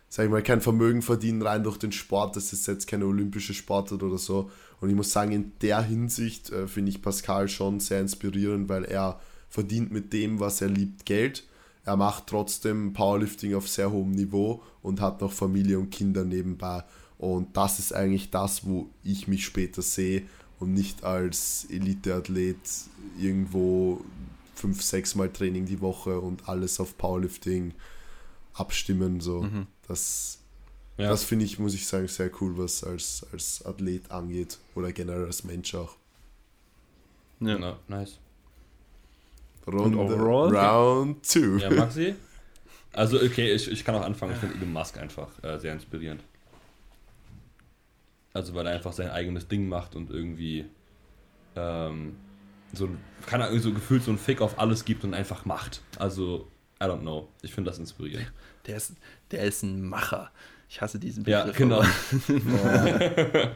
[0.10, 2.36] sag ich mal, kein Vermögen verdienen rein durch den Sport.
[2.36, 4.52] Das ist jetzt keine olympische Sportart oder so.
[4.82, 8.84] Und ich muss sagen, in der Hinsicht äh, finde ich Pascal schon sehr inspirierend, weil
[8.84, 11.46] er verdient mit dem, was er liebt, Geld.
[11.86, 16.84] Er macht trotzdem Powerlifting auf sehr hohem Niveau und hat noch Familie und Kinder nebenbei.
[17.22, 20.24] Und das ist eigentlich das, wo ich mich später sehe
[20.60, 22.58] und nicht als Eliteathlet
[23.20, 24.04] irgendwo
[24.56, 27.76] fünf, sechs Mal Training die Woche und alles auf Powerlifting
[28.56, 29.22] abstimmen.
[29.22, 29.44] So.
[29.44, 29.68] Mhm.
[29.88, 30.40] Das,
[30.98, 31.10] Ja.
[31.10, 35.26] das finde ich, muss ich sagen, sehr cool, was als, als Athlet angeht oder generell
[35.26, 35.96] als Mensch auch.
[37.40, 37.56] Ja.
[37.60, 38.18] Na, nice.
[39.68, 40.56] Runde, overall?
[40.56, 41.40] Round 2.
[41.62, 42.16] Ja, Maxi?
[42.94, 44.34] Also, okay, ich, ich kann auch anfangen.
[44.34, 46.22] Ich finde Elon Musk einfach äh, sehr inspirierend.
[48.34, 50.66] Also, weil er einfach sein eigenes Ding macht und irgendwie
[51.56, 52.16] ähm,
[52.74, 55.82] so, ein- kann er so gefühlt so ein Fick auf alles gibt und einfach macht.
[56.00, 56.48] Also,
[56.82, 57.28] I don't know.
[57.42, 58.32] Ich finde das inspirierend.
[58.68, 58.94] Der ist,
[59.32, 60.32] der ist ein Macher.
[60.70, 61.58] Ich hasse diesen Ja, Begriff.
[61.58, 61.82] genau.
[61.82, 63.56] aber-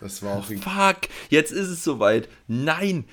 [0.00, 2.28] Das war auch Fuck, jetzt ist es soweit.
[2.48, 3.04] Nein!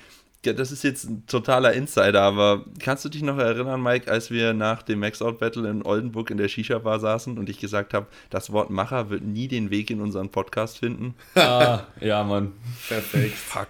[0.44, 4.30] Ja, das ist jetzt ein totaler Insider, aber kannst du dich noch erinnern, Mike, als
[4.30, 8.52] wir nach dem Max-Out-Battle in Oldenburg in der Shisha-Bar saßen und ich gesagt habe, das
[8.52, 11.14] Wort Macher wird nie den Weg in unseren Podcast finden?
[11.34, 12.52] ah, ja, Mann.
[12.88, 13.34] perfekt.
[13.34, 13.68] Fuck.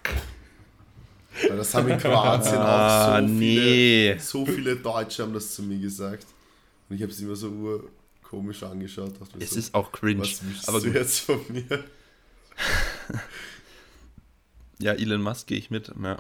[1.49, 4.17] Das haben in Kroatien Ah, auch so nee.
[4.17, 6.27] viele, so viele Deutsche haben das zu mir gesagt.
[6.89, 7.85] Und ich habe es immer so ur
[8.23, 9.15] komisch angeschaut.
[9.39, 10.21] Es so, ist auch cringe.
[10.21, 11.65] was Aber du jetzt von mir?
[14.81, 15.91] Ja, Elon Musk gehe ich mit.
[16.01, 16.19] Ja,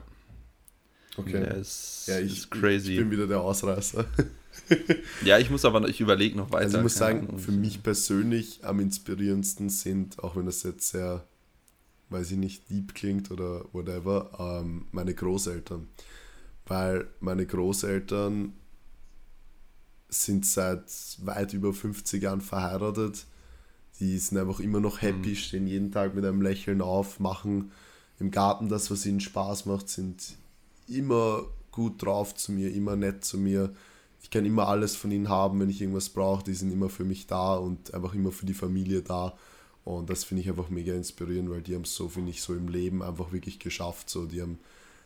[1.18, 1.32] Okay.
[1.32, 2.92] der ist, ja, ich, ist crazy.
[2.92, 4.06] ich bin wieder der Ausreißer.
[5.24, 6.64] ja, ich muss aber noch, ich überlege noch weiter.
[6.64, 7.38] Also ich muss sagen, Ahnung.
[7.38, 11.26] für mich persönlich am inspirierendsten sind, auch wenn das jetzt sehr,
[12.10, 15.88] weiß ich nicht, deep klingt oder whatever, ähm, meine Großeltern.
[16.66, 18.52] Weil meine Großeltern
[20.08, 20.90] sind seit
[21.22, 23.26] weit über 50 Jahren verheiratet.
[24.00, 27.72] Die sind einfach immer noch happy, stehen jeden Tag mit einem Lächeln auf, machen
[28.18, 30.37] im Garten das, was ihnen Spaß macht, sind
[30.90, 33.72] immer gut drauf zu mir, immer nett zu mir.
[34.22, 36.44] Ich kann immer alles von ihnen haben, wenn ich irgendwas brauche.
[36.44, 39.36] Die sind immer für mich da und einfach immer für die Familie da.
[39.84, 42.54] Und das finde ich einfach mega inspirierend, weil die haben es so, finde ich, so
[42.54, 44.10] im Leben einfach wirklich geschafft.
[44.10, 44.58] So, die haben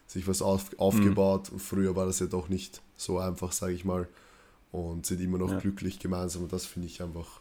[0.06, 1.50] sich was auf, aufgebaut.
[1.50, 4.08] Und früher war das ja doch nicht so einfach, sage ich mal.
[4.72, 5.58] Und sind immer noch Ja.
[5.58, 6.44] glücklich gemeinsam.
[6.44, 7.40] Und das finde ich einfach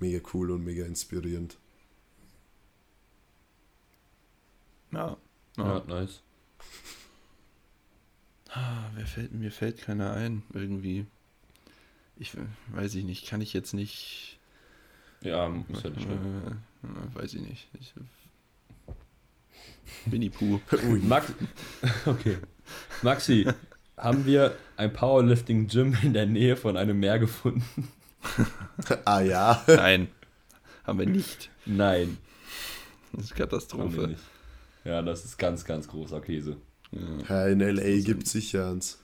[0.00, 1.56] mega cool und mega inspirierend.
[4.92, 5.16] Ja.
[5.56, 5.84] Ja, ja.
[5.86, 6.22] nice.
[8.50, 11.06] Ah, wer fällt, mir fällt keiner ein, irgendwie.
[12.18, 12.38] Ich äh,
[12.68, 14.38] weiß ich nicht, kann ich jetzt nicht.
[15.20, 16.08] Ja, muss ja nicht.
[16.08, 17.68] Äh, äh, weiß ich nicht.
[17.80, 17.94] Ich,
[20.06, 20.60] Winnie Pooh.
[21.02, 21.32] Max
[22.06, 22.38] okay.
[23.02, 23.46] Maxi,
[23.96, 27.88] haben wir ein Powerlifting-Gym in der Nähe von einem Meer gefunden?
[29.04, 30.08] ah ja, Nein,
[30.84, 31.50] haben wir nicht.
[31.64, 32.18] Nein.
[33.12, 34.16] Das ist Katastrophe.
[34.84, 36.56] Ja, das ist ganz, ganz großer Käse.
[37.28, 38.02] Ja, in L.A.
[38.04, 38.98] gibt es sicher eins.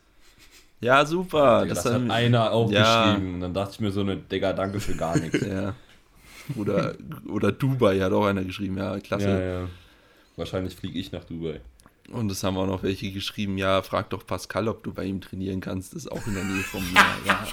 [0.80, 1.62] Ja, super.
[1.62, 2.50] Digga, das, haben- hat einer Ja.
[2.50, 3.40] aufgeschrieben.
[3.40, 5.40] Dann dachte ich mir so, ne, Digga, danke für gar nichts.
[5.46, 5.74] Ja.
[6.56, 6.94] Oder,
[7.28, 9.28] oder Dubai hat auch einer geschrieben, ja, klasse.
[9.28, 9.68] ja, ja.
[10.36, 11.60] Wahrscheinlich fliege ich nach Dubai.
[12.10, 15.20] Und es haben auch noch welche geschrieben, ja, frag doch Pascal, ob du bei ihm
[15.20, 15.92] trainieren kannst.
[15.94, 17.04] Das ist auch in der Nähe vom Meer.
[17.26, 17.46] Ja.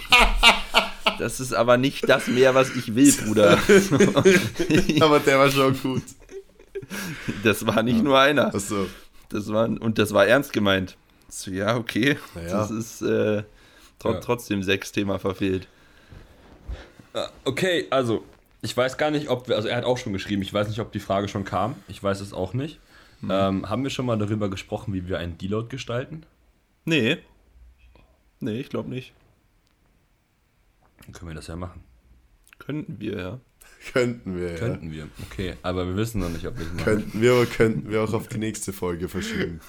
[1.19, 3.57] Das ist aber nicht das Meer, was ich will, Bruder.
[5.01, 6.03] Aber der war schon gut.
[7.43, 8.53] Das war nicht nur einer.
[8.55, 8.87] Achso.
[9.29, 10.97] Das war, und das war ernst gemeint.
[11.29, 12.17] So, ja, okay.
[12.35, 12.49] Naja.
[12.49, 13.43] Das ist äh,
[13.99, 14.19] tro Ja.
[14.19, 15.67] trotzdem sechs Thema verfehlt.
[17.43, 18.23] Okay, also,
[18.61, 20.79] ich weiß gar nicht, ob wir, also er hat auch schon geschrieben, ich weiß nicht,
[20.79, 21.75] ob die Frage schon kam.
[21.87, 22.79] Ich weiß es auch nicht.
[23.21, 26.23] Ähm, haben wir schon mal darüber gesprochen, wie wir einen Deload gestalten?
[26.85, 27.17] Nee.
[28.39, 29.13] Nee, ich glaube nicht.
[31.03, 31.83] Dann können wir das ja machen.
[32.59, 33.39] Könnten wir, ja.
[33.93, 34.57] Könnten wir, ja.
[34.57, 35.07] Könnten wir.
[35.31, 36.83] Okay, aber wir wissen noch nicht, ob wir es machen.
[36.85, 39.61] Könnten wir, aber könnten wir auch auf die nächste Folge verschieben.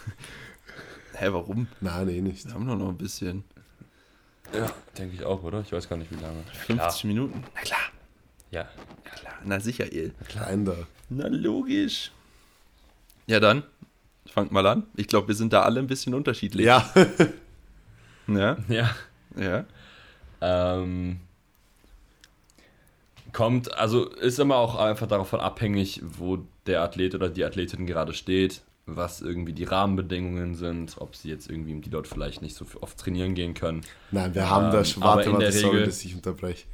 [1.14, 1.68] Hä, warum?
[1.80, 2.46] Nein, eh nicht.
[2.46, 3.44] Wir haben doch noch ein bisschen.
[4.54, 4.66] Ja,
[4.98, 5.60] denke ich auch, oder?
[5.60, 6.42] Ich weiß gar nicht, wie lange.
[6.66, 7.44] 50 Minuten.
[7.54, 7.78] Na klar.
[8.50, 8.68] Ja.
[9.04, 9.34] Na klar.
[9.44, 10.12] Na sicher, Il.
[10.28, 10.74] Klein da.
[11.08, 12.10] Na logisch.
[13.26, 13.62] Ja, dann.
[14.26, 14.84] Fangt mal an.
[14.96, 16.66] Ich glaube, wir sind da alle ein bisschen unterschiedlich.
[16.66, 16.90] Ja,
[18.26, 18.56] Ja.
[18.68, 18.94] Ja.
[19.36, 19.64] Ja.
[20.40, 21.20] Ähm,
[23.32, 28.12] Kommt, also ist immer auch einfach davon abhängig, wo der Athlet oder die Athletin gerade
[28.14, 32.64] steht, was irgendwie die Rahmenbedingungen sind, ob sie jetzt irgendwie, die dort vielleicht nicht so
[32.80, 33.82] oft trainieren gehen können.
[34.10, 36.64] Nein, wir haben Ähm, da schon, warte, warte, sorry, Regel- dass ich unterbreche.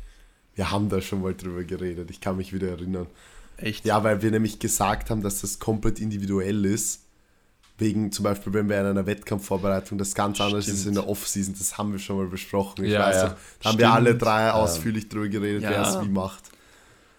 [0.55, 3.07] Wir haben da schon mal drüber geredet, ich kann mich wieder erinnern.
[3.59, 3.85] Echt?
[3.85, 7.06] Ja, weil wir nämlich gesagt haben, dass das komplett individuell ist.
[7.79, 11.55] Wegen zum Beispiel, wenn wir in einer Wettkampfvorbereitung das ganz anders ist in der Off-Season,
[11.59, 12.85] das haben wir schon mal besprochen.
[12.85, 13.25] Ich Ja, weiß ja.
[13.29, 14.23] noch, da haben wir alle Stimmt.
[14.23, 15.71] drei ausführlich drüber geredet, ja.
[15.71, 16.45] wer es wie macht.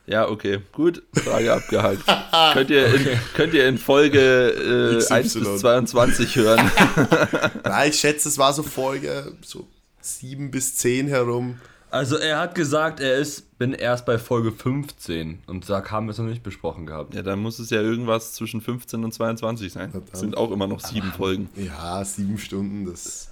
[0.08, 1.04] Ja, okay, gut.
[1.14, 2.02] Frage abgehakt.
[2.54, 5.14] könnt, ihr in, könnt ihr in Folge äh, XY.
[5.14, 6.72] 1 bis 22 hören.
[7.64, 9.68] Nein, ich schätze, es war so Folge so
[10.02, 11.60] 7 bis 10 herum.
[11.90, 16.12] Also er hat gesagt, er ist, bin erst bei Folge 15 und da haben wir
[16.12, 17.14] es noch nicht besprochen gehabt.
[17.14, 19.92] ja, dann muss es ja irgendwas zwischen 15 und 22 sein.
[19.92, 20.12] Verdammt.
[20.14, 21.50] Das sind auch immer noch sieben Folgen.
[21.56, 23.30] Ja, sieben Stunden, das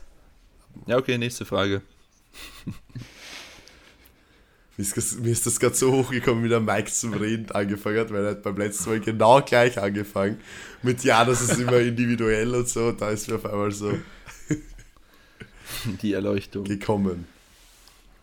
[0.88, 1.82] Ja, okay, nächste Frage.
[4.78, 8.00] Mir ist, das- mir ist das gerade so hochgekommen, wie der Mike zum Reden angefangen
[8.00, 10.40] hat, weil er hat beim letzten Mal genau gleich angefangen.
[10.82, 12.88] Mit ja, das ist immer individuell und so.
[12.88, 13.94] Und da ist mir auf einmal so
[16.02, 16.66] Die Erleuchtung.
[16.66, 17.26] gekommen.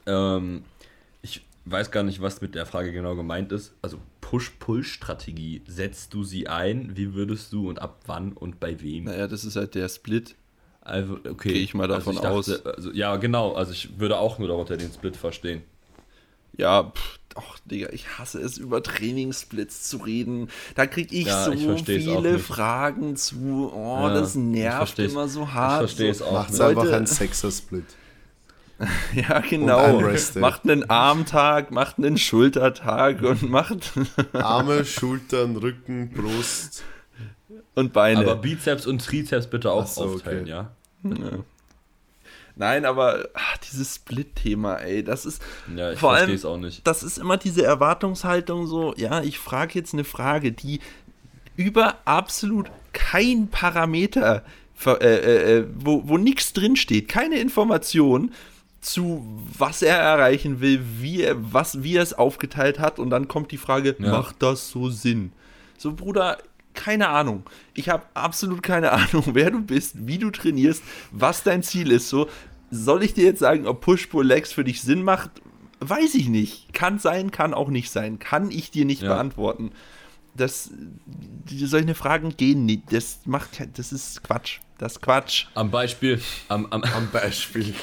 [0.06, 0.64] Ähm,
[1.22, 3.74] ich weiß gar nicht, was mit der Frage genau gemeint ist.
[3.82, 6.96] Also Push-Pull-Strategie, setzt du sie ein?
[6.96, 9.04] Wie würdest du und ab wann und bei wem?
[9.04, 10.34] Naja, das ist halt der Split.
[10.80, 11.52] Also, okay.
[11.52, 13.52] Gehe ich mal davon also ich dachte, Also, ja, genau.
[13.52, 15.62] Also ich würde auch nur darunter den Split verstehen.
[16.56, 20.48] Ja, pff, doch, Digga, ich hasse es, über Trainingssplits zu reden.
[20.74, 22.38] Da kriege ich Ja, so ich viele.
[22.38, 23.72] Fragen zu.
[23.74, 25.78] Oh, Ja, das ich nervt immer so Ich hart.
[25.78, 26.26] verstehe es so.
[26.26, 26.32] auch.
[26.32, 26.62] Macht's nicht.
[26.62, 27.84] Einfach einen Sexer-Split.
[29.14, 30.00] Ja, genau.
[30.36, 33.92] Macht einen Armtag, macht einen Schultertag und macht
[34.32, 36.82] Arme, Schultern, Rücken, Brust.
[37.74, 38.20] und Beine.
[38.20, 40.50] Aber Bizeps und Trizeps bitte auch so, aufteilen, okay.
[40.50, 40.70] ja?
[41.04, 41.38] Ja.
[42.54, 45.42] Nein, aber ach, dieses Split-Thema, ey, das ist
[45.74, 46.86] Ja, ich Vor allem- verstehe es auch nicht.
[46.86, 50.80] das ist immer diese Erwartungshaltung so, ja, ich frage jetzt eine Frage, die
[51.56, 54.42] über absolut kein Parameter,
[54.84, 58.32] äh, äh, äh, wo, wo nichts drinsteht, keine Information
[58.82, 59.24] zu
[59.56, 63.50] was er erreichen will, wie er, was, wie er es aufgeteilt hat und dann kommt
[63.52, 64.10] die Frage, Ja.
[64.10, 65.32] macht das so Sinn?
[65.78, 66.38] So, Bruder,
[66.74, 67.44] keine Ahnung.
[67.74, 72.08] Ich habe absolut keine Ahnung, wer du bist, wie du trainierst, was dein Ziel ist.
[72.08, 72.28] So,
[72.70, 75.30] soll ich dir jetzt sagen, ob Push-Pull-Legs für dich Sinn macht?
[75.80, 76.72] Weiß ich nicht.
[76.72, 78.18] Kann sein, kann auch nicht sein.
[78.18, 79.08] Kann ich dir nicht Ja.
[79.14, 79.70] beantworten.
[80.34, 80.70] Das,
[81.48, 82.92] solche Fragen gehen nicht.
[82.92, 84.60] Das macht, kein- das ist Quatsch.
[84.78, 85.46] Das ist Quatsch.
[85.54, 87.74] Am Beispiel, am, am, Am Beispiel.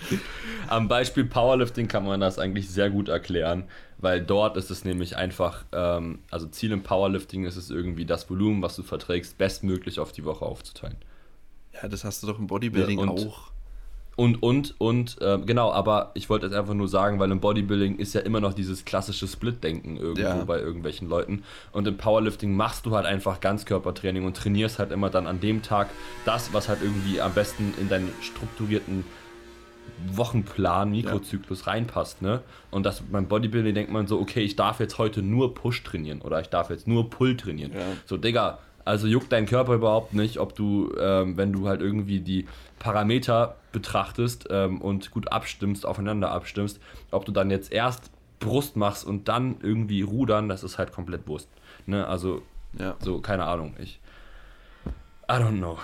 [0.68, 3.64] Am Beispiel Powerlifting kann man das eigentlich sehr gut erklären,
[3.98, 8.28] weil dort ist es nämlich einfach, ähm, also Ziel im Powerlifting ist es irgendwie, das
[8.30, 10.96] Volumen, was du verträgst, bestmöglich auf die Woche aufzuteilen.
[11.80, 13.48] Ja, das hast du doch im Bodybuilding Ja, und- auch.
[14.16, 17.98] Und, und, und, ähm, genau, aber ich wollte jetzt einfach nur sagen, weil im Bodybuilding
[18.00, 20.42] ist ja immer noch dieses klassische Split-Denken irgendwo Ja.
[20.42, 21.44] bei irgendwelchen Leuten.
[21.70, 25.62] Und im Powerlifting machst du halt einfach Ganzkörpertraining und trainierst halt immer dann an dem
[25.62, 25.90] Tag
[26.24, 29.04] das, was halt irgendwie am besten in deinen strukturierten
[30.12, 32.42] Wochenplan, Mikrozyklus reinpasst, ne?
[32.70, 36.20] Und das beim Bodybuilding denkt man so, okay, ich darf jetzt heute nur Push trainieren
[36.22, 37.72] oder ich darf jetzt nur Pull trainieren.
[37.72, 37.80] Ja.
[38.06, 42.20] So, Digga, also juckt dein Körper überhaupt nicht, ob du, ähm, wenn du halt irgendwie
[42.20, 42.46] die
[42.78, 46.80] Parameter betrachtest ähm, und gut abstimmst, aufeinander abstimmst,
[47.10, 48.10] ob du dann jetzt erst
[48.40, 51.48] Brust machst und dann irgendwie rudern, das ist halt komplett Wurst.
[51.86, 52.06] Ne?
[52.06, 52.42] Also,
[52.78, 53.74] Ja, so, keine Ahnung.
[53.78, 54.00] Ich.
[55.30, 55.78] I don't know.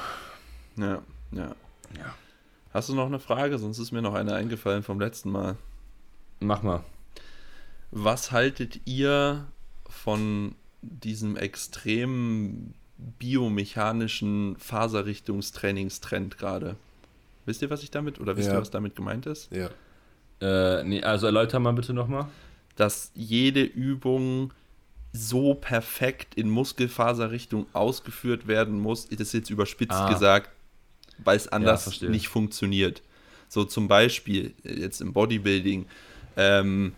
[0.76, 1.02] ja,
[1.32, 1.54] ja.
[1.98, 2.14] Ja.
[2.74, 3.58] Hast du noch eine Frage?
[3.58, 5.56] Sonst ist mir noch eine eingefallen vom letzten Mal.
[6.40, 6.82] Mach mal.
[7.92, 9.46] Was haltet ihr
[9.88, 16.76] von diesem extremen biomechanischen Faserrichtungstrainingstrend gerade?
[17.46, 18.54] Wisst ihr, was ich damit, oder wisst Ja.
[18.54, 19.50] ihr, was damit gemeint ist?
[19.52, 19.70] Ja.
[20.40, 22.26] Äh, nee, also erläuter mal bitte nochmal.
[22.76, 24.52] Dass jede Übung
[25.12, 30.12] so perfekt in Muskelfaserrichtung ausgeführt werden muss, das ist jetzt überspitzt Ah.
[30.12, 30.50] gesagt,
[31.18, 32.10] weil es anders verstehe.
[32.10, 33.02] nicht funktioniert.
[33.48, 35.86] So zum Beispiel äh, jetzt im Bodybuilding,
[36.36, 36.92] ähm,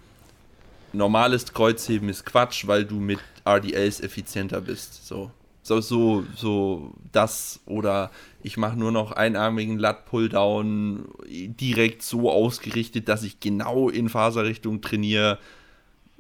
[0.92, 5.06] normales Kreuzheben ist Quatsch, weil du mit RDLs effizienter bist.
[5.06, 5.30] So,
[5.62, 8.10] so, so, so das oder
[8.42, 14.80] ich mache nur noch einarmigen Lat Pulldown direkt so ausgerichtet, dass ich genau in Faserrichtung
[14.80, 15.38] trainiere.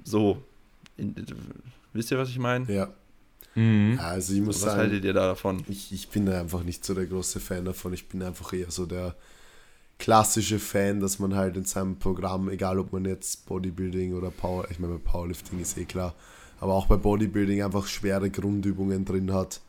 [0.04, 0.42] So,
[0.96, 1.14] in,
[1.92, 2.70] wisst ihr, was ich meine?
[2.72, 2.88] Ja.
[3.56, 3.98] Mhm.
[4.00, 5.64] Also ich muss Was sagen, haltet ihr da davon?
[5.68, 7.92] ich, ich bin da einfach nicht so der große Fan davon.
[7.94, 9.16] Ich bin einfach eher so der
[9.98, 14.66] klassische Fan, dass man halt in seinem Programm, egal ob man jetzt Bodybuilding oder Power,
[14.70, 16.14] ich meine bei Powerlifting ist eh klar,
[16.60, 19.60] aber auch bei Bodybuilding einfach schwere Grundübungen drin hat.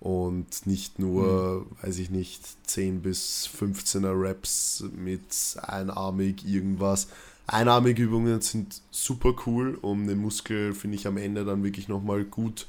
[0.00, 1.76] und nicht nur, mhm.
[1.82, 7.08] weiß ich nicht, 10 bis 15er Reps mit einarmig irgendwas.
[7.46, 12.24] Einarmige Übungen sind super cool, um den Muskel, finde ich, am Ende dann wirklich nochmal
[12.24, 12.66] gut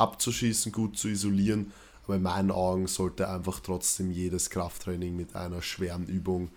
[0.00, 1.72] abzuschießen, gut zu isolieren.
[2.04, 6.50] Aber in meinen Augen sollte einfach trotzdem jedes Krafttraining mit einer schweren Übung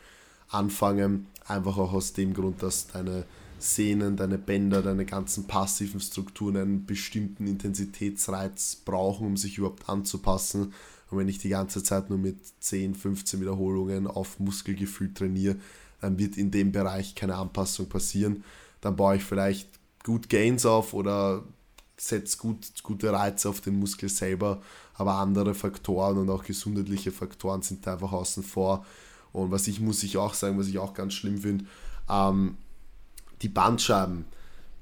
[0.50, 1.28] anfangen.
[1.46, 3.26] Einfach auch aus dem Grund, dass deine
[3.60, 10.74] Sehnen, deine Bänder, deine ganzen passiven Strukturen einen bestimmten Intensitätsreiz brauchen, um sich überhaupt anzupassen.
[11.10, 15.58] Und wenn ich die ganze Zeit nur mit 10, 15 Wiederholungen auf Muskelgefühl trainiere,
[16.00, 18.44] dann wird in dem Bereich keine Anpassung passieren.
[18.80, 19.70] Dann baue ich vielleicht
[20.04, 21.44] gut Gains auf oder
[22.08, 24.62] setze gut, gute Reize auf den Muskel selber,
[24.96, 28.86] aber andere Faktoren und auch gesundheitliche Faktoren sind da einfach außen vor.
[29.32, 31.66] Und was ich muss ich auch sagen, was ich auch ganz schlimm finde,
[32.10, 32.58] ähm,
[33.42, 34.26] die Bandscheiben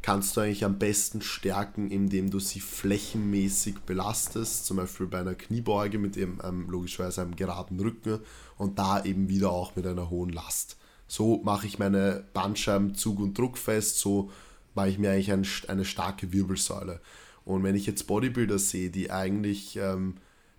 [0.02, 5.36] kannst du eigentlich am besten stärken, indem du sie flächenmäßig belastest, zum Beispiel bei einer
[5.36, 8.20] Kniebeuge mit eben ähm, logischerweise einem geraden Rücken
[8.58, 10.78] und da eben wieder auch mit einer hohen Last.
[11.08, 14.32] So mache ich meine Bandscheiben Zug und Druck fest, so
[14.76, 17.02] mache ich mir eigentlich ein, eine starke Wirbelsäule.
[17.46, 20.16] Und wenn ich jetzt Bodybuilder sehe, die eigentlich ähm,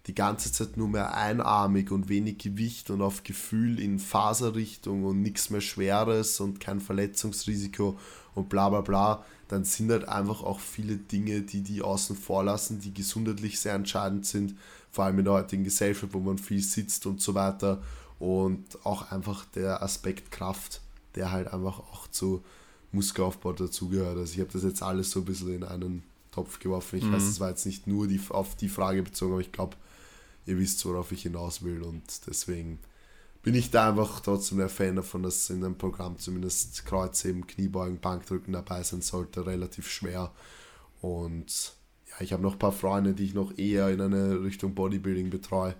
[0.06, 5.22] die ganze Zeit nur mehr einarmig und wenig Gewicht und auf Gefühl in Faserrichtung und
[5.22, 7.98] nichts mehr Schweres und kein Verletzungsrisiko
[8.34, 12.44] und bla bla bla, dann sind halt einfach auch viele Dinge, die die außen vor
[12.44, 14.56] lassen, die gesundheitlich sehr entscheidend sind,
[14.90, 17.82] vor allem in der heutigen Gesellschaft, wo man viel sitzt und so weiter
[18.18, 20.80] und auch einfach der Aspekt Kraft,
[21.14, 22.42] der halt einfach auch zu
[22.92, 24.18] Muskelaufbau dazugehört.
[24.18, 26.98] Also ich habe das jetzt alles so ein bisschen in einen Topf geworfen.
[26.98, 27.12] Ich mhm.
[27.12, 29.76] weiß, es war jetzt nicht nur die, auf die Frage bezogen, aber ich glaube,
[30.46, 32.78] ihr wisst, worauf ich hinaus will und deswegen
[33.42, 38.00] bin ich da einfach trotzdem der Fan davon, dass in einem Programm zumindest Kreuzheben, Kniebeugen,
[38.00, 40.32] Bankdrücken dabei sein sollte, relativ schwer
[41.00, 41.72] und
[42.10, 45.30] ja, ich habe noch ein paar Freunde, die ich noch eher in eine Richtung Bodybuilding
[45.30, 45.74] betreue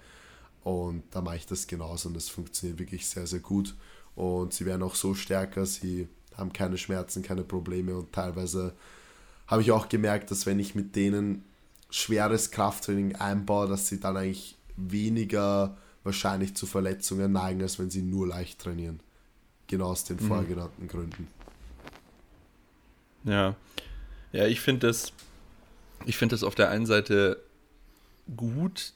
[0.63, 3.75] und da mache ich das genauso und das funktioniert wirklich sehr, sehr gut
[4.15, 6.09] und sie werden auch so stärker, sie
[6.41, 8.75] haben keine Schmerzen, keine Probleme und teilweise
[9.47, 11.45] habe ich auch gemerkt, dass wenn ich mit denen
[11.91, 18.03] schweres Krafttraining einbaue, dass sie dann eigentlich weniger wahrscheinlich zu Verletzungen neigen, als wenn sie
[18.03, 19.01] nur leicht trainieren.
[19.67, 20.27] Genau aus den mhm.
[20.27, 21.29] vorher genannten Gründen.
[23.25, 23.57] Ja.
[24.33, 25.13] Ja, ich finde das,
[26.07, 27.43] ich finde das auf der einen Seite
[28.37, 28.93] gut,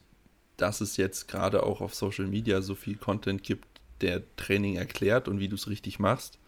[0.56, 3.66] dass es jetzt gerade auch auf Social Media so viel Content gibt,
[4.00, 6.38] der Training erklärt und wie du es richtig machst.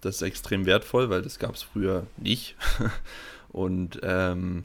[0.00, 2.56] Das ist extrem wertvoll, weil das gab es früher nicht.
[3.50, 4.64] und ähm,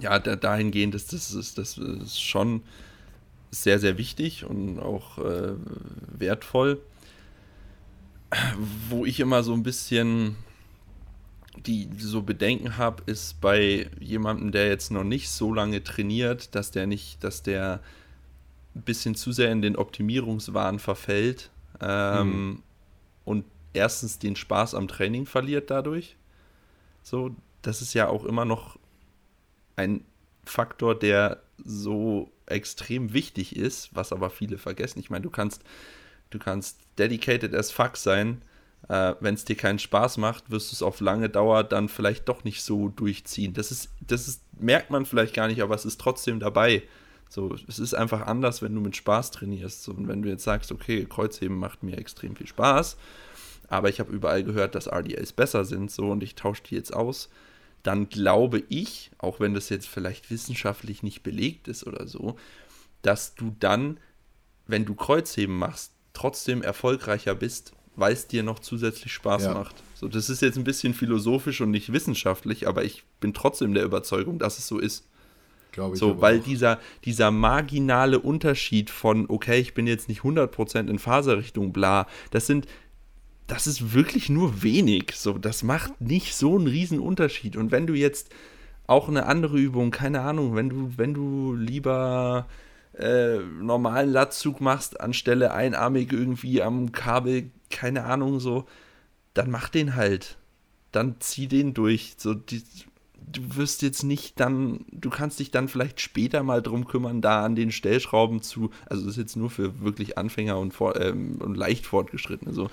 [0.00, 2.62] ja, da, dahingehend ist das, ist das ist schon
[3.50, 5.52] sehr, sehr wichtig und auch äh,
[6.18, 6.80] wertvoll.
[8.88, 10.36] Wo ich immer so ein bisschen
[11.66, 16.70] die so Bedenken habe, ist bei jemandem, der jetzt noch nicht so lange trainiert, dass
[16.70, 17.80] der nicht, dass der
[18.74, 21.50] ein bisschen zu sehr in den Optimierungswahn verfällt
[21.80, 22.62] ähm, mhm.
[23.24, 26.16] und erstens den Spaß am Training verliert dadurch.
[27.02, 28.78] So, das ist ja auch immer noch
[29.76, 30.04] ein
[30.44, 34.98] Faktor, der so extrem wichtig ist, was aber viele vergessen.
[34.98, 35.62] Ich meine, du kannst,
[36.30, 38.42] du kannst dedicated as fuck sein.
[38.88, 42.28] Äh, Wenn es dir keinen Spaß macht, wirst du es auf lange Dauer dann vielleicht
[42.28, 43.54] doch nicht so durchziehen.
[43.54, 46.82] Das ist, das ist, merkt man vielleicht gar nicht, aber es ist trotzdem dabei.
[47.28, 49.88] So, es ist einfach anders, wenn du mit Spaß trainierst.
[49.88, 52.96] Und wenn du jetzt sagst, okay, Kreuzheben macht mir extrem viel Spaß,
[53.72, 56.92] aber ich habe überall gehört, dass RDAs besser sind, so und ich tausche die jetzt
[56.92, 57.30] aus,
[57.82, 62.36] dann glaube ich, auch wenn das jetzt vielleicht wissenschaftlich nicht belegt ist oder so,
[63.00, 63.98] dass du dann,
[64.66, 69.54] wenn du Kreuzheben machst, trotzdem erfolgreicher bist, weil es dir noch zusätzlich Spaß ja.
[69.54, 69.76] macht.
[69.94, 73.84] So, das ist jetzt ein bisschen philosophisch und nicht wissenschaftlich, aber ich bin trotzdem der
[73.84, 75.08] Überzeugung, dass es so ist.
[75.72, 76.00] Glaube ich.
[76.00, 81.72] So, weil dieser, dieser marginale Unterschied von, okay, ich bin jetzt nicht 100% in Faserrichtung,
[81.72, 82.66] bla, das sind,
[83.52, 85.12] das ist wirklich nur wenig.
[85.14, 87.58] So, das macht nicht so einen riesen Unterschied.
[87.58, 88.30] Und wenn du jetzt
[88.86, 92.46] auch eine andere Übung, keine Ahnung, wenn du, wenn du lieber
[92.98, 98.64] äh, normalen Latzug machst, anstelle einarmig irgendwie am Kabel, keine Ahnung, so,
[99.34, 100.38] dann mach den halt.
[100.90, 102.14] Dann zieh den durch.
[102.16, 102.62] So, die,
[103.16, 107.44] du wirst jetzt nicht dann, du kannst dich dann vielleicht später mal drum kümmern, da
[107.44, 111.36] an den Stellschrauben zu, also das ist jetzt nur für wirklich Anfänger und, vor, ähm,
[111.38, 112.70] und leicht fortgeschrittene, so.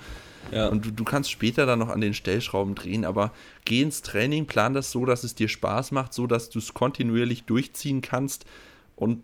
[0.50, 0.68] Ja.
[0.68, 3.32] Und du, du kannst später dann noch an den Stellschrauben drehen, aber
[3.64, 6.74] geh ins Training, plan das so, dass es dir Spaß macht, so dass du es
[6.74, 8.44] kontinuierlich durchziehen kannst
[8.96, 9.22] und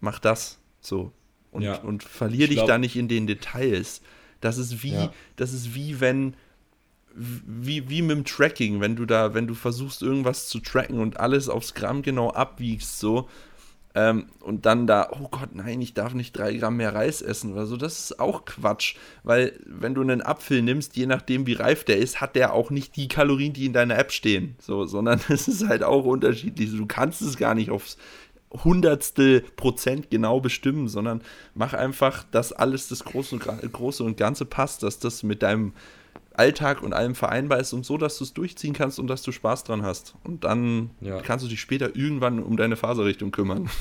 [0.00, 1.12] mach das so.
[1.52, 1.78] Und, ja.
[1.80, 4.02] und verlier dich da nicht in den Details.
[4.40, 5.12] Das ist wie, ja.
[5.36, 6.34] das ist wie wenn,
[7.14, 11.18] wie, wie mit dem Tracking, wenn du da, wenn du versuchst, irgendwas zu tracken und
[11.18, 13.28] alles aufs Gramm genau abwiegst, so,
[13.96, 17.54] Ähm, und dann da, oh Gott, nein, ich darf nicht drei Gramm mehr Reis essen
[17.54, 17.78] oder so.
[17.78, 18.94] Das ist auch Quatsch.
[19.22, 22.70] Weil, wenn du einen Apfel nimmst, je nachdem, wie reif der ist, hat der auch
[22.70, 24.54] nicht die Kalorien, die in deiner App stehen.
[24.60, 26.76] So, sondern es ist halt auch unterschiedlich.
[26.76, 27.96] Du kannst es gar nicht aufs
[28.52, 31.22] Hundertstel Prozent genau bestimmen, sondern
[31.54, 35.72] mach einfach, dass alles das Große und, Große und Ganze passt, dass das mit deinem
[36.38, 39.32] Alltag und allem vereinbar ist und so, dass du es durchziehen kannst und dass du
[39.32, 40.14] Spaß dran hast.
[40.24, 41.20] Und dann ja.
[41.20, 43.68] kannst du dich später irgendwann um deine Faserrichtung kümmern.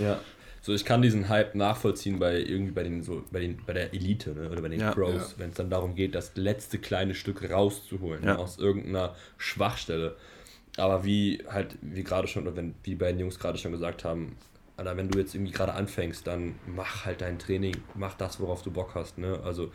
[0.00, 0.18] Ja.
[0.60, 3.94] So, ich kann diesen Hype nachvollziehen bei irgendwie bei den so bei den bei der
[3.94, 5.38] Elite ne, oder bei den ja, Pros, ja.
[5.38, 8.34] wenn es dann darum geht, das letzte kleine Stück rauszuholen ja.
[8.34, 10.16] ne, aus irgendeiner Schwachstelle.
[10.76, 14.36] Aber wie halt, wie gerade schon, oder wenn die beiden Jungs gerade schon gesagt haben,
[14.76, 18.62] Alter, wenn du jetzt irgendwie gerade anfängst, dann mach halt dein Training, mach das, worauf
[18.62, 19.18] du Bock hast.
[19.18, 19.40] Ne?
[19.44, 19.70] Also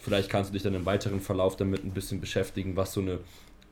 [0.00, 3.18] Vielleicht kannst du dich dann im weiteren Verlauf damit ein bisschen beschäftigen, was so eine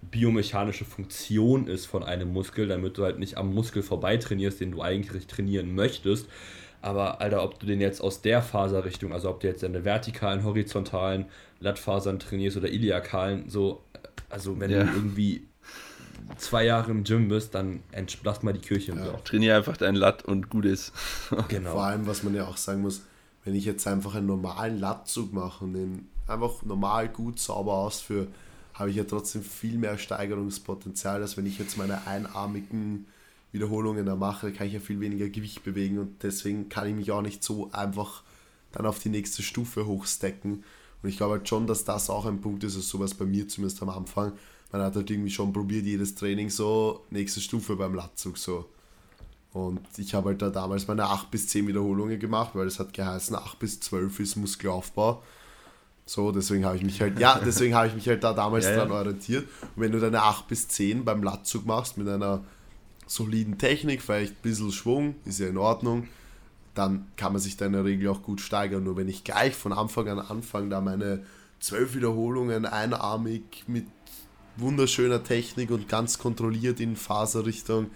[0.03, 4.71] biomechanische Funktion ist von einem Muskel, damit du halt nicht am Muskel vorbei trainierst, den
[4.71, 6.27] du eigentlich trainieren möchtest.
[6.81, 10.45] Aber Alter, ob du den jetzt aus der Faserrichtung, also ob du jetzt deine vertikalen,
[10.45, 11.27] horizontalen
[11.61, 13.83] Lattfasern trainierst oder iliakalen, so,
[14.31, 14.85] also wenn ja.
[14.85, 15.49] du irgendwie
[16.37, 17.83] zwei Jahre im Gym bist, dann
[18.23, 19.07] lass mal die Kirche im ja.
[19.07, 19.25] Dorf.
[19.25, 20.93] Trainier einfach dein Latt und gut ist.
[21.49, 21.73] genau.
[21.73, 23.03] Vor allem, was man ja auch sagen muss,
[23.45, 28.29] wenn ich jetzt einfach einen normalen Lattzug mache und den einfach normal gut sauber ausführe,
[28.75, 33.07] habe ich ja trotzdem viel mehr Steigerungspotenzial, als wenn ich jetzt meine einarmigen
[33.51, 37.11] Wiederholungen da mache, kann ich ja viel weniger Gewicht bewegen und deswegen kann ich mich
[37.11, 38.23] auch nicht so einfach
[38.73, 40.65] dann auf die nächste Stufe hochstecken.
[41.03, 43.49] Und ich glaube halt schon, dass das auch ein Punkt ist, ist sowas bei mir
[43.49, 44.33] zumindest am Anfang.
[44.71, 48.69] Man hat halt irgendwie schon probiert, jedes Training so, nächste Stufe beim Latzug so.
[49.53, 52.93] Und ich habe halt da damals meine 8 bis 10 Wiederholungen gemacht, weil es hat
[52.93, 55.23] geheißen, 8 bis 12 ist Muskelaufbau.
[56.09, 58.77] So, deswegen habe ich mich halt, ja, deswegen habe ich mich halt da damals ja,
[58.77, 58.95] dran ja.
[58.95, 59.47] orientiert.
[59.77, 62.43] Und wenn du deine 8 bis 10 beim Latzug machst mit einer
[63.07, 66.09] soliden Technik, vielleicht ein bisschen Schwung, ist ja in Ordnung,
[66.75, 68.85] dann kann man sich da in der Regel auch gut steigern.
[68.85, 71.27] Nur wenn ich gleich von Anfang an anfange, da meine
[71.61, 73.85] 12 Wiederholungen einarmig mit
[74.57, 77.91] wunderschöner Technik und ganz kontrolliert in Faserrichtung,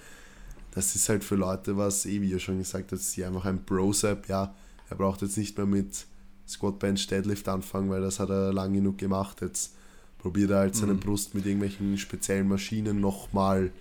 [0.73, 3.65] das ist halt für Leute, was eh, wie ihr schon gesagt habt, sie einfach ein
[3.65, 4.55] Brosep, ja,
[4.91, 6.05] er braucht jetzt nicht mehr mit
[6.49, 9.41] Squat, Bench, Deadlift anfangen, weil das hat er lang genug gemacht.
[9.41, 9.75] Jetzt
[10.19, 11.01] probiert er halt seine mhm.
[11.01, 13.73] Brust mit irgendwelchen speziellen Maschinen nochmal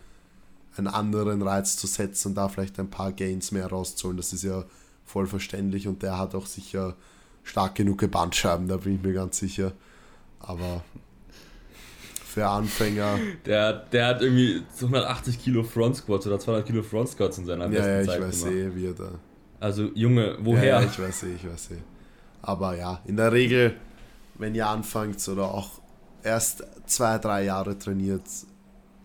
[0.78, 4.18] einen anderen Reiz zu setzen und da vielleicht ein paar Gains mehr rauszuholen.
[4.18, 4.64] Das ist ja
[5.06, 6.96] voll verständlich und der hat auch sicher
[7.44, 9.74] stark genug Bandscheiben, da bin ich mir ganz sicher.
[10.40, 10.84] Aber
[12.32, 13.20] für Anfänger.
[13.46, 17.68] Der, der hat irgendwie 180 Kilo Front Squats oder 200 Kilo Front Squats in seiner
[17.68, 19.12] besten ja, ja, ich Zeit weiß eh, wie er da.
[19.60, 20.64] Also Junge, woher?
[20.64, 21.78] Ja, ja, ich weiß eh, ich weiß eh.
[22.42, 23.76] Aber ja, in der Regel,
[24.36, 25.82] wenn ihr anfangt oder auch
[26.24, 28.24] erst zwei, drei Jahre trainiert,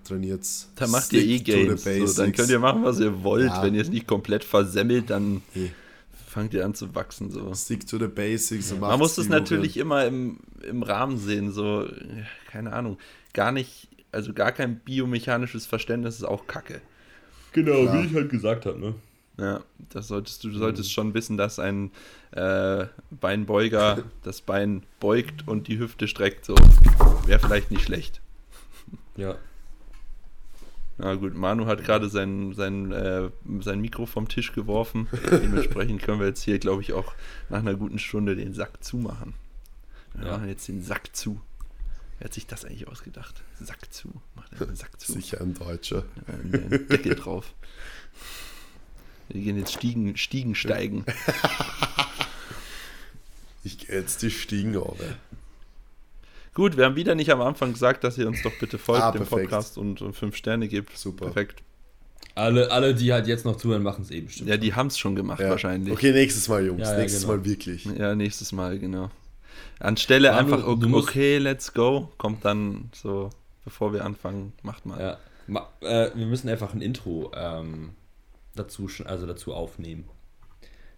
[0.05, 1.85] trainiert Dann macht ihr eh Games.
[1.85, 3.49] So, dann könnt ihr machen, was ihr wollt.
[3.49, 3.63] Ja.
[3.63, 5.73] Wenn ihr es nicht komplett versemmelt, dann nee.
[6.27, 7.31] fangt ihr an zu wachsen.
[7.31, 7.53] So.
[7.55, 8.71] Stick to the basics.
[8.71, 8.77] Ja.
[8.77, 11.53] Man muss das natürlich immer im, im Rahmen sehen.
[11.53, 11.87] So,
[12.51, 12.99] keine Ahnung.
[13.35, 16.81] Gar nicht, also gar kein biomechanisches Verständnis ist auch Kacke.
[17.53, 17.95] Genau, Klar.
[17.95, 18.95] wie ich halt gesagt habe, ne?
[19.39, 19.61] Ja,
[19.91, 21.91] das solltest du, solltest schon wissen, dass ein
[22.33, 26.45] äh, Beinbeuger das Bein beugt und die Hüfte streckt.
[26.47, 26.55] So
[27.27, 28.21] wäre vielleicht nicht schlecht.
[29.17, 29.37] Ja.
[30.99, 33.29] Na gut, Manu hat gerade sein, sein, äh,
[33.61, 35.09] sein Mikro vom Tisch geworfen.
[35.31, 37.13] Dementsprechend können wir jetzt hier, glaube ich, auch
[37.51, 39.35] nach einer guten Stunde den Sack zumachen.
[40.15, 40.33] Wir ja.
[40.33, 41.41] machen jetzt den Sack zu.
[42.19, 43.43] Wer hat sich das eigentlich ausgedacht?
[43.61, 44.11] Sack zu.
[44.35, 45.13] Macht den Sack zu.
[45.13, 46.05] Sicher ein Deutscher.
[46.27, 47.53] Ja, Deckel drauf.
[49.29, 51.05] Wir gehen jetzt Stiegen, Stiegen steigen.
[53.65, 55.17] ich gehe jetzt die Stiegen runter.
[56.55, 59.13] Gut, wir haben wieder nicht am Anfang gesagt, dass ihr uns doch bitte folgt ah,
[59.13, 60.97] dem Podcast und, und fünf Sterne gebt.
[60.97, 61.27] Super.
[61.27, 61.63] Perfekt.
[62.35, 64.49] Alle, alle, die halt jetzt noch zuhören, machen es eben bestimmt.
[64.49, 65.51] Ja, die haben es schon gemacht ja.
[65.51, 65.93] wahrscheinlich.
[65.93, 66.83] Okay, nächstes Mal, Jungs.
[66.83, 67.35] Ja, ja, nächstes genau.
[67.35, 67.85] Mal wirklich.
[67.85, 69.11] Ja, nächstes Mal, genau.
[69.81, 73.31] Anstelle Manu, einfach, okay, okay, let's go, kommt dann so,
[73.65, 75.01] bevor wir anfangen, macht mal.
[75.01, 75.19] Ja.
[75.47, 77.91] Ma äh, wir müssen einfach ein Intro ähm,
[78.57, 80.09] dazu, also dazu aufnehmen.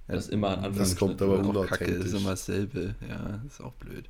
[0.06, 0.78] Das ist immer an Anfang.
[0.78, 2.94] Das kommt aber auch Kacke, ist immer dasselbe.
[3.06, 4.08] Ja, ist auch blöd.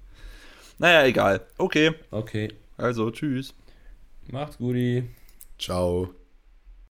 [0.78, 1.44] Naja, egal.
[1.58, 1.92] Okay.
[2.10, 2.52] Okay.
[2.76, 3.52] Also, tschüss.
[4.30, 4.76] Macht's gut.
[5.58, 6.14] Ciao.